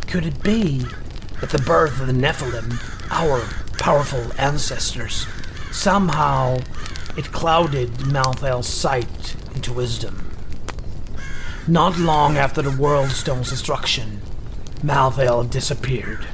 Could 0.08 0.26
it 0.26 0.42
be 0.42 0.86
that 1.42 1.50
the 1.50 1.62
birth 1.64 2.00
of 2.00 2.08
the 2.08 2.14
Nephilim, 2.14 2.80
our 3.12 3.42
powerful 3.78 4.32
ancestors, 4.38 5.28
somehow 5.72 6.60
it 7.18 7.34
clouded 7.34 7.90
Malthael's 8.08 8.68
sight 8.68 9.36
into 9.56 9.74
wisdom? 9.74 10.32
Not 11.68 11.98
long 11.98 12.38
after 12.38 12.62
the 12.62 12.72
World 12.72 13.10
Stone's 13.10 13.50
destruction, 13.50 14.22
Malthael 14.84 15.50
disappeared. 15.50 16.28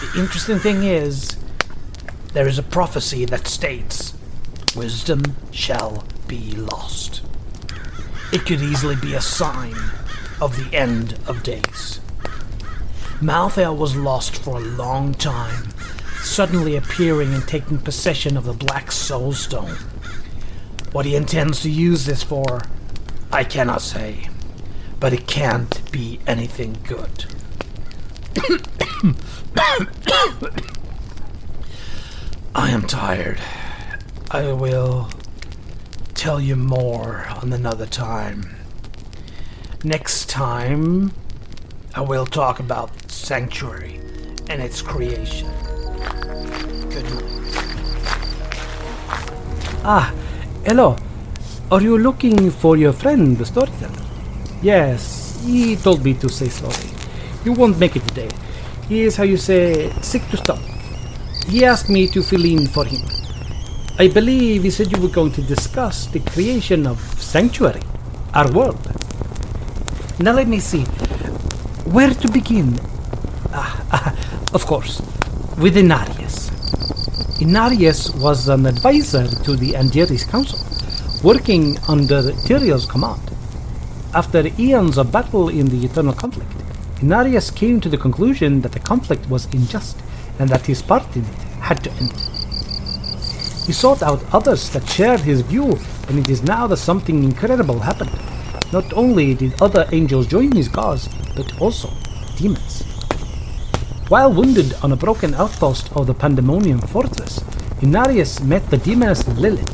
The 0.00 0.20
interesting 0.20 0.58
thing 0.58 0.82
is, 0.84 1.36
there 2.34 2.46
is 2.46 2.58
a 2.58 2.62
prophecy 2.62 3.24
that 3.26 3.46
states, 3.46 4.14
Wisdom 4.76 5.22
shall 5.50 6.04
be 6.28 6.52
lost. 6.52 7.22
It 8.32 8.46
could 8.46 8.60
easily 8.60 8.96
be 8.96 9.14
a 9.14 9.20
sign 9.20 9.74
of 10.40 10.56
the 10.56 10.76
end 10.76 11.18
of 11.26 11.42
days. 11.42 12.00
Malthael 13.20 13.76
was 13.76 13.94
lost 13.96 14.36
for 14.36 14.56
a 14.56 14.64
long 14.64 15.14
time, 15.14 15.68
suddenly 16.22 16.76
appearing 16.76 17.32
and 17.32 17.46
taking 17.46 17.78
possession 17.78 18.36
of 18.36 18.44
the 18.44 18.52
Black 18.52 18.90
Soul 18.90 19.32
Stone. 19.32 19.76
What 20.92 21.06
he 21.06 21.16
intends 21.16 21.62
to 21.62 21.70
use 21.70 22.04
this 22.04 22.22
for 22.22 22.62
I 23.30 23.44
cannot 23.44 23.80
say, 23.80 24.28
but 25.02 25.12
it 25.12 25.26
can't 25.26 25.90
be 25.90 26.20
anything 26.28 26.78
good. 26.84 27.24
I 32.54 32.70
am 32.70 32.86
tired. 32.86 33.40
I 34.30 34.52
will 34.52 35.10
tell 36.14 36.40
you 36.40 36.54
more 36.54 37.26
on 37.30 37.52
another 37.52 37.84
time. 37.84 38.54
Next 39.82 40.28
time, 40.28 41.10
I 41.96 42.02
will 42.02 42.24
talk 42.24 42.60
about 42.60 43.10
Sanctuary 43.10 43.98
and 44.48 44.62
its 44.62 44.80
creation. 44.82 45.50
Good 46.90 47.10
night. 47.10 47.24
Ah, 49.82 50.14
hello. 50.64 50.96
Are 51.72 51.82
you 51.82 51.98
looking 51.98 52.52
for 52.52 52.76
your 52.76 52.92
friend, 52.92 53.36
the 53.36 53.44
storyteller? 53.44 54.01
Yes, 54.62 55.42
he 55.44 55.74
told 55.74 56.04
me 56.04 56.14
to 56.14 56.28
say 56.28 56.48
sorry. 56.48 56.88
You 57.44 57.52
won't 57.52 57.78
make 57.78 57.96
it 57.96 58.06
today. 58.06 58.30
He 58.88 59.02
is, 59.02 59.16
how 59.16 59.24
you 59.24 59.36
say, 59.36 59.90
sick 60.02 60.22
to 60.30 60.36
stop. 60.36 60.60
He 61.48 61.64
asked 61.64 61.88
me 61.90 62.06
to 62.08 62.22
fill 62.22 62.44
in 62.44 62.68
for 62.68 62.84
him. 62.84 63.02
I 63.98 64.06
believe 64.06 64.62
he 64.62 64.70
said 64.70 64.92
you 64.92 65.02
were 65.02 65.08
going 65.08 65.32
to 65.32 65.42
discuss 65.42 66.06
the 66.06 66.20
creation 66.20 66.86
of 66.86 67.00
Sanctuary, 67.20 67.82
our 68.34 68.50
world. 68.52 68.78
Now 70.20 70.32
let 70.32 70.46
me 70.46 70.60
see. 70.60 70.84
Where 71.90 72.10
to 72.14 72.30
begin? 72.30 72.78
Ah, 73.52 73.84
ah, 73.90 74.16
of 74.54 74.64
course, 74.66 75.00
with 75.58 75.76
Inarius. 75.76 76.50
Inarius 77.40 78.14
was 78.22 78.48
an 78.48 78.66
advisor 78.66 79.26
to 79.42 79.56
the 79.56 79.72
Angiris 79.72 80.28
Council 80.28 80.60
working 81.24 81.76
under 81.88 82.22
Tyrael's 82.46 82.86
command. 82.86 83.31
After 84.14 84.46
eons 84.58 84.98
of 84.98 85.10
battle 85.10 85.48
in 85.48 85.68
the 85.68 85.86
eternal 85.86 86.12
conflict, 86.12 86.52
Inarius 86.96 87.54
came 87.54 87.80
to 87.80 87.88
the 87.88 87.96
conclusion 87.96 88.60
that 88.60 88.72
the 88.72 88.78
conflict 88.78 89.26
was 89.30 89.46
unjust 89.54 89.96
and 90.38 90.50
that 90.50 90.66
his 90.66 90.82
part 90.82 91.16
in 91.16 91.24
it 91.24 91.34
had 91.60 91.82
to 91.84 91.90
end. 91.92 92.12
He 93.64 93.72
sought 93.72 94.02
out 94.02 94.22
others 94.34 94.68
that 94.70 94.86
shared 94.86 95.20
his 95.20 95.40
view, 95.40 95.78
and 96.08 96.18
it 96.18 96.28
is 96.28 96.42
now 96.42 96.66
that 96.66 96.76
something 96.76 97.24
incredible 97.24 97.78
happened. 97.78 98.12
Not 98.70 98.92
only 98.92 99.32
did 99.34 99.62
other 99.62 99.88
angels 99.92 100.26
join 100.26 100.52
his 100.52 100.68
cause, 100.68 101.08
but 101.34 101.58
also 101.58 101.88
demons. 102.36 102.82
While 104.08 104.34
wounded 104.34 104.74
on 104.82 104.92
a 104.92 104.96
broken 104.96 105.32
outpost 105.34 105.90
of 105.96 106.06
the 106.06 106.12
Pandemonium 106.12 106.80
fortress, 106.80 107.38
Inarius 107.80 108.44
met 108.44 108.68
the 108.68 108.76
demoness 108.76 109.26
Lilith, 109.38 109.71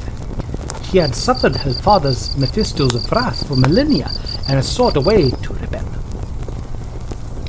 he 0.90 0.96
had 0.98 1.14
suffered 1.14 1.54
his 1.54 1.78
father's 1.80 2.34
Mephisto's 2.38 3.10
wrath 3.12 3.46
for 3.46 3.56
millennia 3.56 4.10
and 4.48 4.56
had 4.56 4.64
sought 4.64 4.96
a 4.96 5.00
way 5.00 5.30
to 5.30 5.52
rebel. 5.54 5.84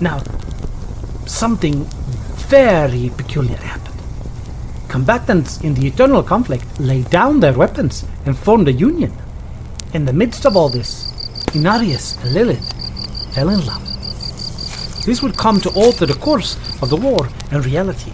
Now, 0.01 0.21
something 1.25 1.85
very 2.49 3.11
peculiar 3.15 3.55
happened. 3.55 4.01
Combatants 4.89 5.61
in 5.61 5.73
the 5.73 5.87
eternal 5.87 6.21
conflict 6.21 6.65
laid 6.79 7.09
down 7.09 7.39
their 7.39 7.53
weapons 7.53 8.05
and 8.25 8.37
formed 8.37 8.67
a 8.67 8.73
union. 8.73 9.13
In 9.93 10.03
the 10.03 10.13
midst 10.13 10.45
of 10.45 10.57
all 10.57 10.67
this, 10.67 11.11
Inarius 11.53 12.21
and 12.21 12.33
Lilith 12.33 12.73
fell 13.33 13.49
in 13.49 13.65
love. 13.65 13.85
This 15.05 15.21
would 15.23 15.37
come 15.37 15.61
to 15.61 15.69
alter 15.69 16.05
the 16.05 16.15
course 16.15 16.57
of 16.81 16.89
the 16.89 16.97
war 16.97 17.29
and 17.51 17.65
reality 17.65 18.11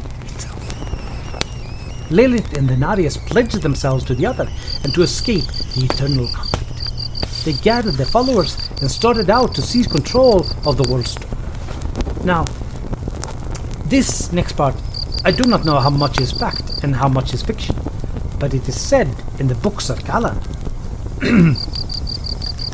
Lilith 2.12 2.58
and 2.58 2.70
Inarius 2.70 3.18
pledged 3.28 3.62
themselves 3.62 4.04
to 4.06 4.16
the 4.16 4.26
other 4.26 4.48
and 4.84 4.94
to 4.94 5.02
escape 5.02 5.46
the 5.46 5.86
eternal 5.86 6.28
conflict. 6.28 7.46
They 7.46 7.54
gathered 7.54 7.96
their 7.96 8.06
followers 8.06 8.70
and 8.82 8.90
started 8.90 9.30
out 9.30 9.56
to 9.56 9.62
seize 9.62 9.88
control 9.88 10.46
of 10.66 10.78
the 10.78 10.84
world 10.84 11.08
stone. 11.08 11.32
Now, 12.24 12.46
this 13.86 14.32
next 14.32 14.54
part, 14.54 14.76
I 15.24 15.32
do 15.32 15.46
not 15.46 15.66
know 15.66 15.80
how 15.80 15.90
much 15.90 16.20
is 16.20 16.32
fact 16.32 16.84
and 16.84 16.96
how 16.96 17.08
much 17.08 17.34
is 17.34 17.44
fiction, 17.44 17.76
but 18.40 18.54
it 18.54 18.68
is 18.68 18.80
said 18.80 19.10
in 19.40 19.48
the 19.48 19.56
books 19.56 19.90
of 19.90 20.00
Kalan. 20.00 20.38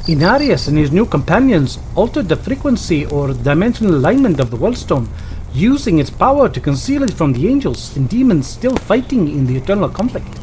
Inarius 0.08 0.68
and 0.68 0.78
his 0.78 0.92
new 0.92 1.06
companions 1.06 1.80
altered 1.96 2.28
the 2.28 2.36
frequency 2.36 3.06
or 3.06 3.34
dimensional 3.34 3.96
alignment 3.96 4.40
of 4.40 4.50
the 4.50 4.58
world 4.58 4.78
stone 4.78 5.08
using 5.54 5.99
its 5.99 6.10
power 6.10 6.47
to 6.47 6.60
conceal 6.60 7.04
it 7.04 7.14
from 7.14 7.34
the 7.34 7.47
angels 7.47 7.95
and 7.97 8.10
demons 8.10 8.47
still 8.47 8.76
fighting 8.76 9.28
in 9.28 9.45
the 9.45 9.58
eternal 9.58 9.89
conflict. 9.89 10.39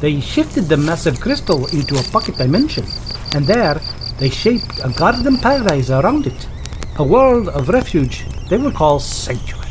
They 0.00 0.20
shifted 0.20 0.64
the 0.64 0.76
massive 0.76 1.20
crystal 1.20 1.66
into 1.68 1.98
a 1.98 2.02
pocket 2.10 2.36
dimension, 2.36 2.84
and 3.32 3.46
there 3.46 3.80
they 4.18 4.28
shaped 4.28 4.80
a 4.84 4.90
garden 4.90 5.38
paradise 5.38 5.90
around 5.90 6.26
it, 6.26 6.48
a 6.98 7.04
world 7.04 7.48
of 7.48 7.70
refuge 7.70 8.26
they 8.50 8.58
would 8.58 8.74
call 8.74 9.00
Sanctuary. 9.00 9.70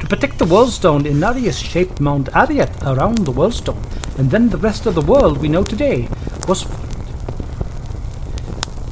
To 0.00 0.06
protect 0.06 0.38
the 0.38 0.46
Worldstone, 0.46 1.04
Inarius 1.04 1.62
shaped 1.62 2.00
Mount 2.00 2.30
Arreat 2.34 2.70
around 2.82 3.18
the 3.18 3.32
Worldstone, 3.32 3.82
and 4.18 4.30
then 4.30 4.48
the 4.48 4.56
rest 4.56 4.86
of 4.86 4.94
the 4.94 5.02
world 5.02 5.38
we 5.38 5.48
know 5.48 5.64
today 5.64 6.08
was 6.48 6.62
formed. 6.62 6.84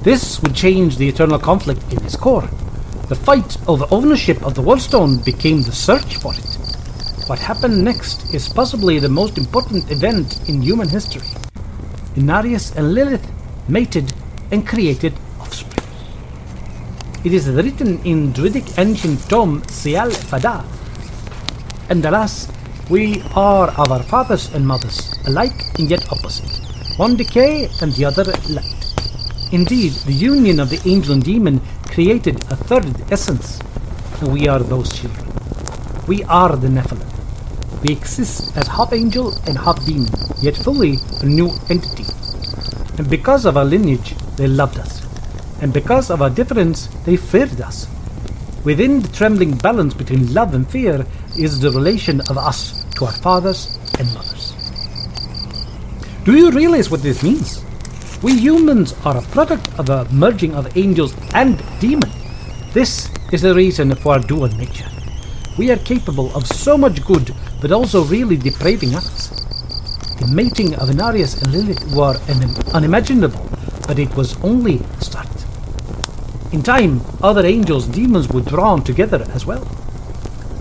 This 0.03 0.41
would 0.43 0.55
change 0.55 0.99
the 0.99 1.09
eternal 1.09 1.39
conflict 1.39 1.93
in 1.93 2.05
its 2.05 2.17
core, 2.17 2.49
the 3.09 3.15
fight 3.15 3.57
over 3.69 3.87
ownership 3.91 4.43
of 4.43 4.55
the 4.55 4.63
Worldstone 4.63 5.25
became 5.25 5.63
the 5.63 5.73
search 5.73 6.17
for 6.17 6.35
it. 6.35 6.59
What 7.29 7.39
happened 7.39 7.85
next 7.85 8.35
is 8.35 8.49
possibly 8.49 8.99
the 8.99 9.09
most 9.09 9.39
important 9.39 9.91
event 9.91 10.49
in 10.49 10.61
human 10.63 10.89
history. 10.89 11.27
Inarius 12.17 12.75
and 12.77 12.95
Lilith 12.95 13.27
mated 13.69 14.13
and 14.51 14.67
created 14.67 15.13
offspring. 15.41 15.85
It 17.25 17.33
is 17.33 17.49
written 17.49 17.99
in 18.05 18.33
Druidic 18.33 18.79
ancient 18.79 19.29
tome 19.29 19.63
Scéal 19.63 20.13
Fada. 20.13 20.65
And 21.89 22.05
alas, 22.05 22.49
we 22.89 23.23
are 23.35 23.71
our 23.71 24.03
fathers 24.03 24.53
and 24.55 24.67
mothers, 24.67 25.13
alike 25.27 25.79
and 25.79 25.91
yet 25.91 26.11
opposite. 26.11 26.51
One 26.97 27.17
decay 27.17 27.69
and 27.81 27.93
the 27.93 28.05
other 28.05 28.25
light. 28.49 28.76
Indeed, 29.53 29.93
the 29.93 30.13
union 30.13 30.59
of 30.59 30.71
the 30.71 30.81
angel 30.89 31.15
and 31.15 31.23
demon 31.23 31.61
created 31.87 32.37
a 32.51 32.57
third 32.57 32.85
essence, 33.13 33.61
and 34.21 34.33
we 34.33 34.49
are 34.49 34.59
those 34.59 34.99
children. 34.99 35.25
We 36.09 36.25
are 36.25 36.57
the 36.57 36.67
Nephilim. 36.67 37.07
We 37.83 37.93
exist 37.93 38.57
as 38.57 38.67
half 38.67 38.93
angel 38.93 39.33
and 39.47 39.57
half 39.57 39.85
demon, 39.87 40.11
yet 40.43 40.57
fully 40.57 40.99
a 41.21 41.27
new 41.27 41.53
entity. 41.71 42.07
And 42.99 43.09
because 43.09 43.45
of 43.45 43.57
our 43.57 43.65
lineage, 43.65 44.17
they 44.37 44.49
loved 44.49 44.79
us. 44.79 45.07
And 45.63 45.73
because 45.73 46.11
of 46.11 46.23
our 46.23 46.31
difference, 46.31 46.89
they 47.05 47.17
feared 47.17 47.61
us. 47.61 47.87
Within 48.65 49.01
the 49.01 49.09
trembling 49.09 49.57
balance 49.59 49.95
between 49.95 50.35
love 50.35 50.55
and 50.55 50.69
fear 50.69 51.07
is 51.39 51.61
the 51.61 51.71
relation 51.71 52.21
of 52.23 52.37
us 52.37 52.85
to 52.97 53.05
our 53.05 53.13
fathers 53.13 53.79
and 54.01 54.13
mothers. 54.13 54.55
Do 56.25 56.37
you 56.37 56.51
realize 56.51 56.91
what 56.91 57.03
this 57.03 57.23
means? 57.23 57.63
We 58.23 58.35
humans 58.35 58.95
are 59.05 59.19
a 59.19 59.23
product 59.23 59.79
of 59.79 59.91
a 59.91 60.07
merging 60.11 60.55
of 60.55 60.75
angels 60.75 61.15
and 61.35 61.63
demons. 61.81 62.15
This 62.73 63.11
is 63.31 63.43
the 63.43 63.55
reason 63.55 63.95
for 63.95 64.15
our 64.15 64.21
dual 64.21 64.49
nature. 64.49 64.89
We 65.59 65.71
are 65.71 65.77
capable 65.77 66.35
of 66.35 66.47
so 66.47 66.79
much 66.79 67.05
good, 67.05 67.35
but 67.61 67.73
also 67.73 68.05
really 68.05 68.39
depraving 68.39 68.95
acts. 68.95 69.29
The 70.19 70.33
mating 70.33 70.75
of 70.77 70.89
Inarius 70.89 71.43
and 71.43 71.53
Lilith 71.53 71.95
were 71.95 72.19
unimaginable, 72.73 73.51
but 73.87 73.99
it 73.99 74.15
was 74.17 74.43
only 74.43 74.79
a 74.79 75.05
start. 75.05 75.29
In 76.53 76.63
time, 76.63 77.03
other 77.23 77.45
angels 77.45 77.85
and 77.85 77.95
demons 77.95 78.29
were 78.29 78.41
drawn 78.41 78.83
together 78.83 79.27
as 79.35 79.45
well. 79.45 79.65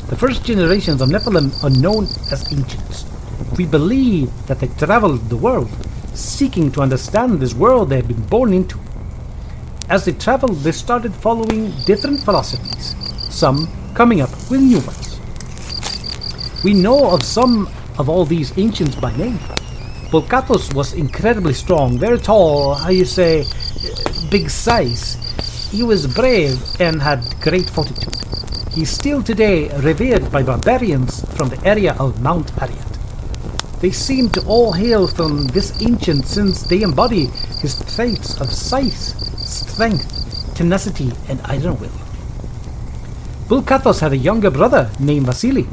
The 0.09 0.17
first 0.17 0.43
generations 0.43 1.01
of 1.01 1.07
Nephilim 1.07 1.63
are 1.63 1.69
known 1.69 2.03
as 2.31 2.51
ancients. 2.51 3.05
We 3.57 3.65
believe 3.65 4.29
that 4.47 4.59
they 4.59 4.67
traveled 4.67 5.29
the 5.29 5.37
world, 5.37 5.69
seeking 6.15 6.71
to 6.71 6.81
understand 6.81 7.39
this 7.39 7.53
world 7.53 7.89
they 7.89 7.97
had 7.97 8.07
been 8.07 8.25
born 8.27 8.53
into. 8.53 8.79
As 9.89 10.05
they 10.05 10.13
traveled, 10.13 10.57
they 10.57 10.71
started 10.71 11.13
following 11.13 11.71
different 11.85 12.21
philosophies, 12.21 12.95
some 13.29 13.67
coming 13.93 14.21
up 14.21 14.31
with 14.49 14.61
new 14.61 14.79
ones. 14.79 15.19
We 16.63 16.73
know 16.73 17.11
of 17.11 17.23
some 17.23 17.69
of 17.99 18.09
all 18.09 18.25
these 18.25 18.57
ancients 18.57 18.95
by 18.95 19.15
name. 19.15 19.39
Bul-Kathos 20.11 20.73
was 20.73 20.93
incredibly 20.93 21.53
strong, 21.53 21.99
very 21.99 22.17
tall, 22.17 22.73
how 22.75 22.89
you 22.89 23.05
say, 23.05 23.45
big 24.31 24.49
size. 24.49 25.17
He 25.71 25.83
was 25.83 26.07
brave 26.07 26.59
and 26.79 27.01
had 27.01 27.23
great 27.41 27.69
fortitude. 27.69 28.15
He's 28.71 28.89
still 28.89 29.21
today 29.21 29.69
revered 29.79 30.31
by 30.31 30.43
barbarians 30.43 31.23
from 31.35 31.49
the 31.49 31.61
area 31.65 31.95
of 31.99 32.21
Mount 32.21 32.51
Arreat. 32.61 32.94
They 33.85 33.91
seem 33.91 34.31
to 34.31 34.43
all 34.47 34.71
hail 34.73 35.05
from 35.05 35.45
this 35.49 35.79
ancient 35.79 36.25
since 36.25 36.63
they 36.63 36.81
embody 36.81 37.27
his 37.61 37.77
traits 37.95 38.41
of 38.41 38.51
size, 38.51 39.13
strength, 39.37 40.55
tenacity, 40.55 41.11
and 41.29 41.39
iron 41.43 41.79
will. 41.79 41.91
Bul-Kathos 43.47 43.99
had 43.99 44.13
a 44.13 44.17
younger 44.17 44.49
brother 44.49 44.89
named 44.99 45.27
Vasily. 45.27 45.65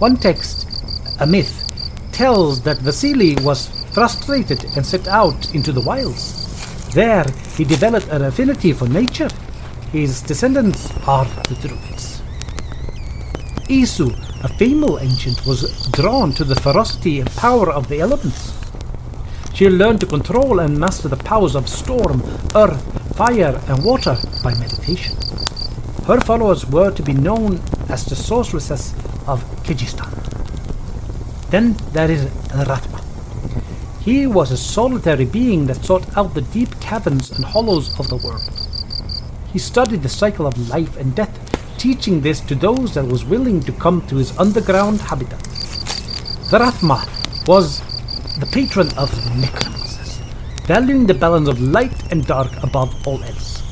One 0.00 0.18
text, 0.18 0.68
a 1.18 1.26
myth, 1.26 1.64
tells 2.12 2.60
that 2.60 2.80
Vasily 2.80 3.36
was 3.36 3.68
frustrated 3.94 4.62
and 4.76 4.84
set 4.84 5.08
out 5.08 5.54
into 5.54 5.72
the 5.72 5.80
wilds. 5.80 6.92
There, 6.92 7.24
he 7.56 7.64
developed 7.64 8.08
an 8.08 8.20
affinity 8.20 8.74
for 8.74 8.86
nature. 8.86 9.30
His 9.92 10.20
descendants 10.20 10.90
are 11.08 11.24
the 11.48 11.54
Druids. 11.66 12.20
Esu, 13.70 14.25
a 14.42 14.48
female 14.48 14.98
ancient, 15.00 15.46
was 15.46 15.88
drawn 15.92 16.32
to 16.32 16.44
the 16.44 16.54
ferocity 16.56 17.20
and 17.20 17.30
power 17.36 17.70
of 17.70 17.88
the 17.88 18.00
elements. 18.00 18.52
She 19.54 19.68
learned 19.68 20.00
to 20.00 20.06
control 20.06 20.60
and 20.60 20.78
master 20.78 21.08
the 21.08 21.16
powers 21.16 21.54
of 21.54 21.68
storm, 21.68 22.22
earth, 22.54 23.16
fire, 23.16 23.60
and 23.68 23.84
water 23.84 24.16
by 24.42 24.54
meditation. 24.54 25.16
Her 26.06 26.20
followers 26.20 26.66
were 26.66 26.90
to 26.90 27.02
be 27.02 27.14
known 27.14 27.60
as 27.88 28.04
the 28.04 28.14
sorceresses 28.16 28.92
of 29.26 29.42
Kehjistan. 29.64 30.12
Then 31.50 31.74
there 31.92 32.10
is 32.10 32.26
Rathma. 32.50 33.02
He 34.02 34.26
was 34.26 34.52
a 34.52 34.56
solitary 34.56 35.24
being 35.24 35.66
that 35.66 35.84
sought 35.84 36.16
out 36.16 36.34
the 36.34 36.42
deep 36.42 36.78
caverns 36.80 37.30
and 37.32 37.44
hollows 37.44 37.98
of 37.98 38.08
the 38.08 38.16
world. 38.16 38.48
He 39.52 39.58
studied 39.58 40.02
the 40.02 40.08
cycle 40.08 40.46
of 40.46 40.68
life 40.68 40.96
and 40.96 41.14
death, 41.14 41.45
teaching 41.78 42.20
this 42.20 42.40
to 42.40 42.54
those 42.54 42.94
that 42.94 43.04
was 43.04 43.24
willing 43.24 43.60
to 43.62 43.72
come 43.72 44.06
to 44.06 44.16
his 44.16 44.36
underground 44.38 45.00
habitat. 45.00 45.42
The 46.50 46.58
Rathma 46.58 47.06
was 47.46 47.80
the 48.38 48.46
patron 48.46 48.88
of 48.96 49.10
necromancers, 49.36 50.18
valuing 50.66 51.06
the 51.06 51.14
balance 51.14 51.48
of 51.48 51.60
light 51.60 52.12
and 52.12 52.26
dark 52.26 52.52
above 52.62 53.06
all 53.06 53.22
else. 53.22 53.62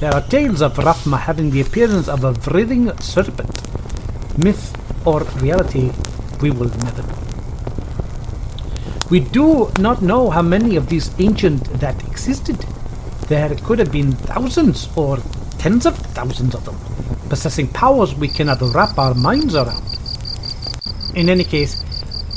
There 0.00 0.12
are 0.12 0.22
tales 0.22 0.60
of 0.60 0.74
Rathma 0.76 1.18
having 1.18 1.50
the 1.50 1.60
appearance 1.60 2.08
of 2.08 2.24
a 2.24 2.32
writhing 2.50 2.96
serpent. 2.98 3.62
Myth 4.38 4.76
or 5.06 5.22
reality, 5.40 5.92
we 6.40 6.50
will 6.50 6.68
never 6.68 7.02
know. 7.02 7.18
We 9.10 9.20
do 9.20 9.70
not 9.78 10.02
know 10.02 10.30
how 10.30 10.42
many 10.42 10.76
of 10.76 10.88
these 10.88 11.10
ancient 11.20 11.64
that 11.80 12.02
existed. 12.08 12.58
There 13.28 13.54
could 13.56 13.78
have 13.78 13.92
been 13.92 14.12
thousands 14.12 14.88
or 14.96 15.18
tens 15.64 15.86
of 15.86 15.96
thousands 16.12 16.54
of 16.54 16.62
them, 16.66 16.76
possessing 17.30 17.66
powers 17.66 18.14
we 18.14 18.28
cannot 18.28 18.60
wrap 18.74 18.98
our 18.98 19.14
minds 19.14 19.54
around. 19.54 19.82
In 21.14 21.30
any 21.30 21.42
case, 21.42 21.74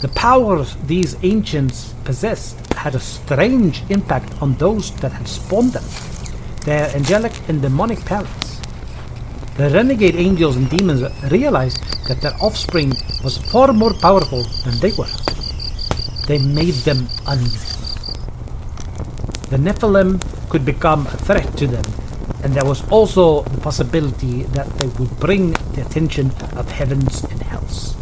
the 0.02 0.08
powers 0.16 0.78
these 0.86 1.18
ancients 1.24 1.94
possessed 2.06 2.56
had 2.76 2.96
a 2.96 3.02
strange 3.02 3.84
impact 3.90 4.32
on 4.42 4.54
those 4.54 4.96
that 5.02 5.12
had 5.12 5.28
spawned 5.28 5.74
them 5.74 5.84
their 6.64 6.88
angelic 6.96 7.34
and 7.50 7.62
demonic 7.62 8.00
parents. 8.06 8.62
The 9.58 9.72
renegade 9.72 10.16
angels 10.16 10.56
and 10.56 10.70
demons 10.70 11.04
realized 11.30 11.84
that 12.08 12.22
their 12.22 12.36
offspring 12.40 12.94
was 13.26 13.38
far 13.52 13.74
more 13.74 13.94
powerful 13.94 14.44
than 14.64 14.80
they 14.80 14.94
were. 14.94 15.14
They 16.28 16.40
made 16.40 16.80
them 16.88 17.10
uneasy. 17.28 17.76
The 19.50 19.58
Nephilim 19.58 20.22
could 20.48 20.64
become 20.64 21.08
a 21.08 21.18
threat 21.18 21.58
to 21.58 21.68
them, 21.68 22.07
and 22.44 22.54
there 22.54 22.66
was 22.66 22.88
also 22.90 23.42
the 23.44 23.60
possibility 23.62 24.44
that 24.58 24.70
they 24.78 24.88
would 25.00 25.20
bring 25.20 25.52
the 25.74 25.82
attention 25.86 26.32
of 26.56 26.70
heavens 26.72 27.24
and 27.24 27.42
hells. 27.42 27.96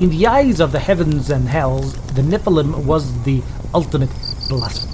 In 0.00 0.10
the 0.10 0.26
eyes 0.26 0.60
of 0.60 0.72
the 0.72 0.78
heavens 0.78 1.30
and 1.30 1.48
hells, 1.48 1.94
the 2.14 2.22
Nephilim 2.22 2.84
was 2.84 3.22
the 3.22 3.42
ultimate 3.74 4.10
blasphemy. 4.48 4.92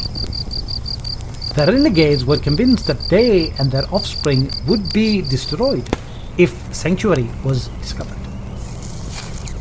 The 1.56 1.66
renegades 1.66 2.24
were 2.24 2.38
convinced 2.38 2.86
that 2.86 3.00
they 3.10 3.50
and 3.58 3.70
their 3.70 3.84
offspring 3.92 4.50
would 4.66 4.92
be 4.92 5.22
destroyed 5.22 5.86
if 6.38 6.52
sanctuary 6.74 7.28
was 7.44 7.68
discovered. 7.82 8.18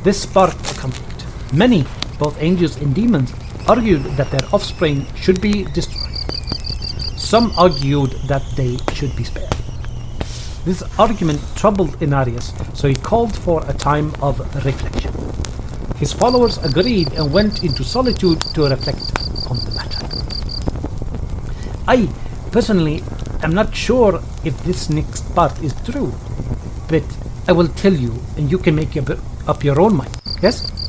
This 0.04 0.22
sparked 0.22 0.72
a 0.72 0.76
conflict. 0.76 1.26
Many, 1.54 1.86
both 2.18 2.42
angels 2.42 2.78
and 2.78 2.96
demons, 2.96 3.34
argued 3.68 4.04
that 4.18 4.32
their 4.32 4.46
offspring 4.54 5.06
should 5.16 5.42
be 5.42 5.66
destroyed. 5.74 6.11
Some 7.32 7.54
argued 7.58 8.12
that 8.28 8.44
they 8.58 8.76
should 8.94 9.16
be 9.16 9.24
spared. 9.24 9.56
This 10.66 10.84
argument 11.00 11.40
troubled 11.56 11.92
Inarius, 12.02 12.52
so 12.76 12.90
he 12.90 12.94
called 12.96 13.34
for 13.34 13.64
a 13.70 13.74
time 13.74 14.14
of 14.22 14.38
reflection. 14.66 15.14
His 15.96 16.12
followers 16.12 16.58
agreed 16.58 17.14
and 17.14 17.32
went 17.32 17.64
into 17.64 17.86
solitude 17.86 18.42
to 18.54 18.68
reflect 18.68 19.16
on 19.50 19.56
the 19.64 19.72
matter. 19.80 20.04
I 21.88 22.10
personally 22.52 23.02
am 23.44 23.54
not 23.54 23.74
sure 23.74 24.22
if 24.44 24.62
this 24.66 24.90
next 24.90 25.34
part 25.34 25.58
is 25.64 25.74
true, 25.86 26.12
but 26.90 27.04
I 27.48 27.54
will 27.54 27.70
tell 27.70 27.94
you 27.94 28.12
and 28.36 28.52
you 28.52 28.58
can 28.58 28.76
make 28.76 28.98
up 29.48 29.64
your 29.64 29.80
own 29.80 29.96
mind. 29.96 30.12
Yes? 30.42 30.81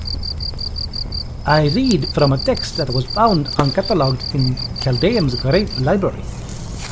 I 1.44 1.66
read 1.70 2.06
from 2.10 2.32
a 2.32 2.38
text 2.38 2.76
that 2.76 2.90
was 2.90 3.04
found 3.04 3.46
uncatalogued 3.58 4.32
in 4.32 4.54
Caldeum's 4.80 5.34
great 5.34 5.76
library. 5.80 6.22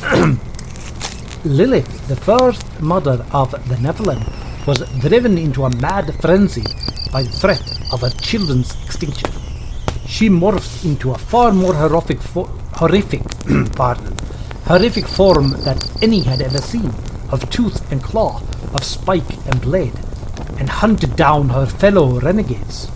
Lilith, 1.45 2.07
the 2.09 2.17
first 2.17 2.81
mother 2.81 3.25
of 3.31 3.51
the 3.69 3.75
Nephilim, 3.75 4.21
was 4.67 4.81
driven 4.99 5.37
into 5.37 5.63
a 5.63 5.75
mad 5.77 6.13
frenzy 6.19 6.65
by 7.13 7.23
the 7.23 7.29
threat 7.29 7.63
of 7.93 8.01
her 8.01 8.09
children's 8.09 8.71
extinction. 8.83 9.31
She 10.05 10.27
morphed 10.27 10.83
into 10.83 11.11
a 11.11 11.17
far 11.17 11.53
more 11.53 11.73
horrific, 11.73 12.21
fo- 12.21 12.51
horrific, 12.73 13.21
pardon, 13.77 14.17
horrific 14.65 15.07
form 15.07 15.51
that 15.63 16.03
any 16.03 16.23
had 16.23 16.41
ever 16.41 16.59
seen, 16.59 16.91
of 17.31 17.49
tooth 17.49 17.89
and 17.89 18.03
claw, 18.03 18.41
of 18.73 18.83
spike 18.83 19.33
and 19.47 19.61
blade, 19.61 19.97
and 20.59 20.69
hunted 20.69 21.15
down 21.15 21.47
her 21.47 21.65
fellow 21.65 22.19
renegades. 22.19 22.89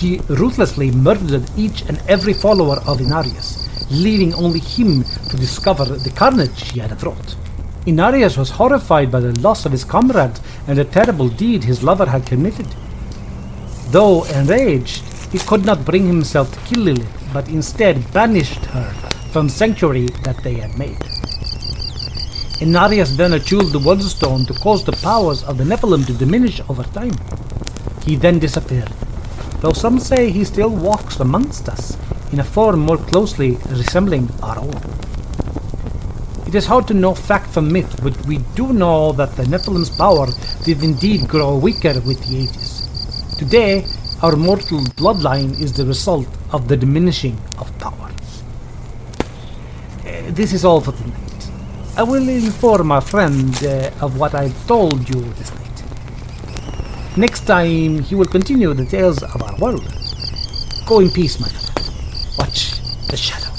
He 0.00 0.16
ruthlessly 0.28 0.90
murdered 0.90 1.44
each 1.58 1.82
and 1.82 2.00
every 2.08 2.32
follower 2.32 2.76
of 2.86 3.00
Inarius, 3.00 3.68
leaving 3.90 4.32
only 4.32 4.58
him 4.58 5.04
to 5.04 5.36
discover 5.36 5.84
the 5.84 6.08
carnage 6.08 6.70
he 6.72 6.80
had 6.80 7.02
wrought. 7.02 7.36
Inarius 7.84 8.38
was 8.38 8.48
horrified 8.48 9.12
by 9.12 9.20
the 9.20 9.38
loss 9.40 9.66
of 9.66 9.72
his 9.72 9.84
comrade 9.84 10.40
and 10.66 10.78
the 10.78 10.86
terrible 10.86 11.28
deed 11.28 11.64
his 11.64 11.82
lover 11.82 12.06
had 12.06 12.24
committed. 12.24 12.66
Though 13.90 14.24
enraged, 14.24 15.04
he 15.32 15.38
could 15.38 15.66
not 15.66 15.84
bring 15.84 16.06
himself 16.06 16.50
to 16.54 16.60
kill 16.60 16.80
Lilith, 16.80 17.30
but 17.34 17.48
instead 17.48 18.10
banished 18.10 18.64
her 18.72 18.90
from 19.32 19.50
sanctuary 19.50 20.08
that 20.24 20.42
they 20.42 20.54
had 20.54 20.78
made. 20.78 20.96
Inarius 22.62 23.18
then 23.18 23.34
attuned 23.34 23.72
the 23.72 23.78
Worldstone 23.78 24.46
to 24.46 24.54
cause 24.54 24.82
the 24.82 24.92
powers 24.92 25.42
of 25.44 25.58
the 25.58 25.64
Nephilim 25.64 26.06
to 26.06 26.14
diminish 26.14 26.62
over 26.70 26.84
time. 26.84 27.12
He 28.06 28.16
then 28.16 28.38
disappeared, 28.38 28.90
though 29.60 29.72
some 29.72 29.98
say 29.98 30.30
he 30.30 30.44
still 30.44 30.70
walks 30.70 31.20
amongst 31.20 31.68
us 31.68 31.96
in 32.32 32.40
a 32.40 32.44
form 32.44 32.80
more 32.80 32.96
closely 32.96 33.52
resembling 33.68 34.28
our 34.42 34.58
own. 34.58 34.82
It 36.46 36.54
is 36.54 36.66
hard 36.66 36.88
to 36.88 36.94
know 36.94 37.14
fact 37.14 37.50
from 37.50 37.72
myth, 37.72 38.00
but 38.02 38.26
we 38.26 38.38
do 38.56 38.72
know 38.72 39.12
that 39.12 39.36
the 39.36 39.46
Nephilim's 39.46 39.90
power 39.90 40.26
did 40.64 40.82
indeed 40.82 41.28
grow 41.28 41.56
weaker 41.56 42.00
with 42.00 42.26
the 42.26 42.38
ages. 42.38 43.36
Today, 43.38 43.84
our 44.22 44.36
mortal 44.36 44.80
bloodline 44.98 45.52
is 45.60 45.72
the 45.72 45.86
result 45.86 46.26
of 46.52 46.68
the 46.68 46.76
diminishing 46.76 47.38
of 47.58 47.70
power. 47.78 48.10
Uh, 50.04 50.30
this 50.32 50.52
is 50.52 50.64
all 50.64 50.80
for 50.80 50.92
tonight. 50.92 51.50
I 51.96 52.02
will 52.02 52.28
inform 52.28 52.92
our 52.92 53.00
friend 53.00 53.54
uh, 53.64 53.90
of 54.00 54.18
what 54.18 54.34
I 54.34 54.48
told 54.66 55.08
you 55.08 55.20
this 55.34 55.54
night. 55.54 55.69
Next 57.16 57.40
time, 57.40 58.02
he 58.02 58.14
will 58.14 58.26
continue 58.26 58.72
the 58.72 58.86
tales 58.86 59.22
of 59.22 59.42
our 59.42 59.56
world. 59.56 59.84
Go 60.86 61.00
in 61.00 61.10
peace, 61.10 61.40
my 61.40 61.48
friend. 61.48 61.90
Watch 62.38 62.80
the 63.08 63.16
shadows. 63.16 63.50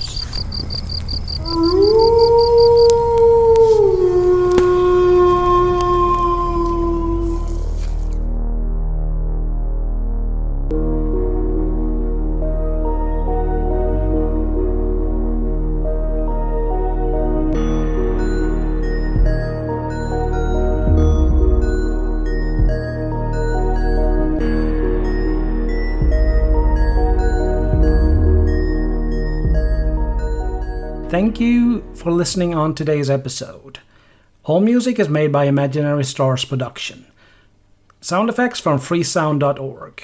Thank 31.11 31.41
you 31.41 31.83
for 31.93 32.09
listening 32.09 32.55
on 32.55 32.73
today's 32.73 33.09
episode. 33.09 33.79
All 34.45 34.61
music 34.61 34.97
is 34.97 35.09
made 35.09 35.29
by 35.29 35.43
Imaginary 35.43 36.05
Stars 36.05 36.45
Production. 36.45 37.05
Sound 37.99 38.29
effects 38.29 38.61
from 38.61 38.79
freesound.org. 38.79 40.03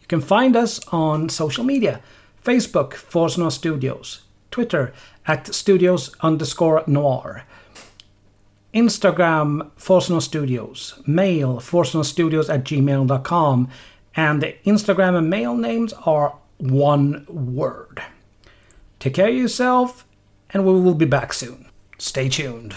You 0.00 0.06
can 0.06 0.20
find 0.20 0.54
us 0.54 0.78
on 0.92 1.28
social 1.28 1.64
media 1.64 2.00
Facebook, 2.40 2.94
Force 2.94 3.36
Noir 3.36 3.50
Studios, 3.50 4.20
Twitter 4.52 4.92
at 5.26 5.52
studios 5.52 6.14
underscore 6.20 6.84
noir, 6.86 7.42
Instagram, 8.72 9.72
Force 9.74 10.08
Noir 10.08 10.20
Studios, 10.20 11.02
mail, 11.04 11.56
forcenoirstudios 11.56 12.48
at 12.48 12.62
gmail.com, 12.62 13.68
and 14.14 14.40
the 14.40 14.54
Instagram 14.64 15.18
and 15.18 15.28
mail 15.28 15.56
names 15.56 15.92
are 16.06 16.36
one 16.58 17.26
word. 17.28 18.04
Take 19.00 19.14
care 19.14 19.30
of 19.30 19.34
yourself 19.34 20.06
and 20.50 20.64
we 20.66 20.72
will 20.72 20.94
be 20.94 21.06
back 21.06 21.32
soon. 21.32 21.66
Stay 21.98 22.28
tuned. 22.28 22.74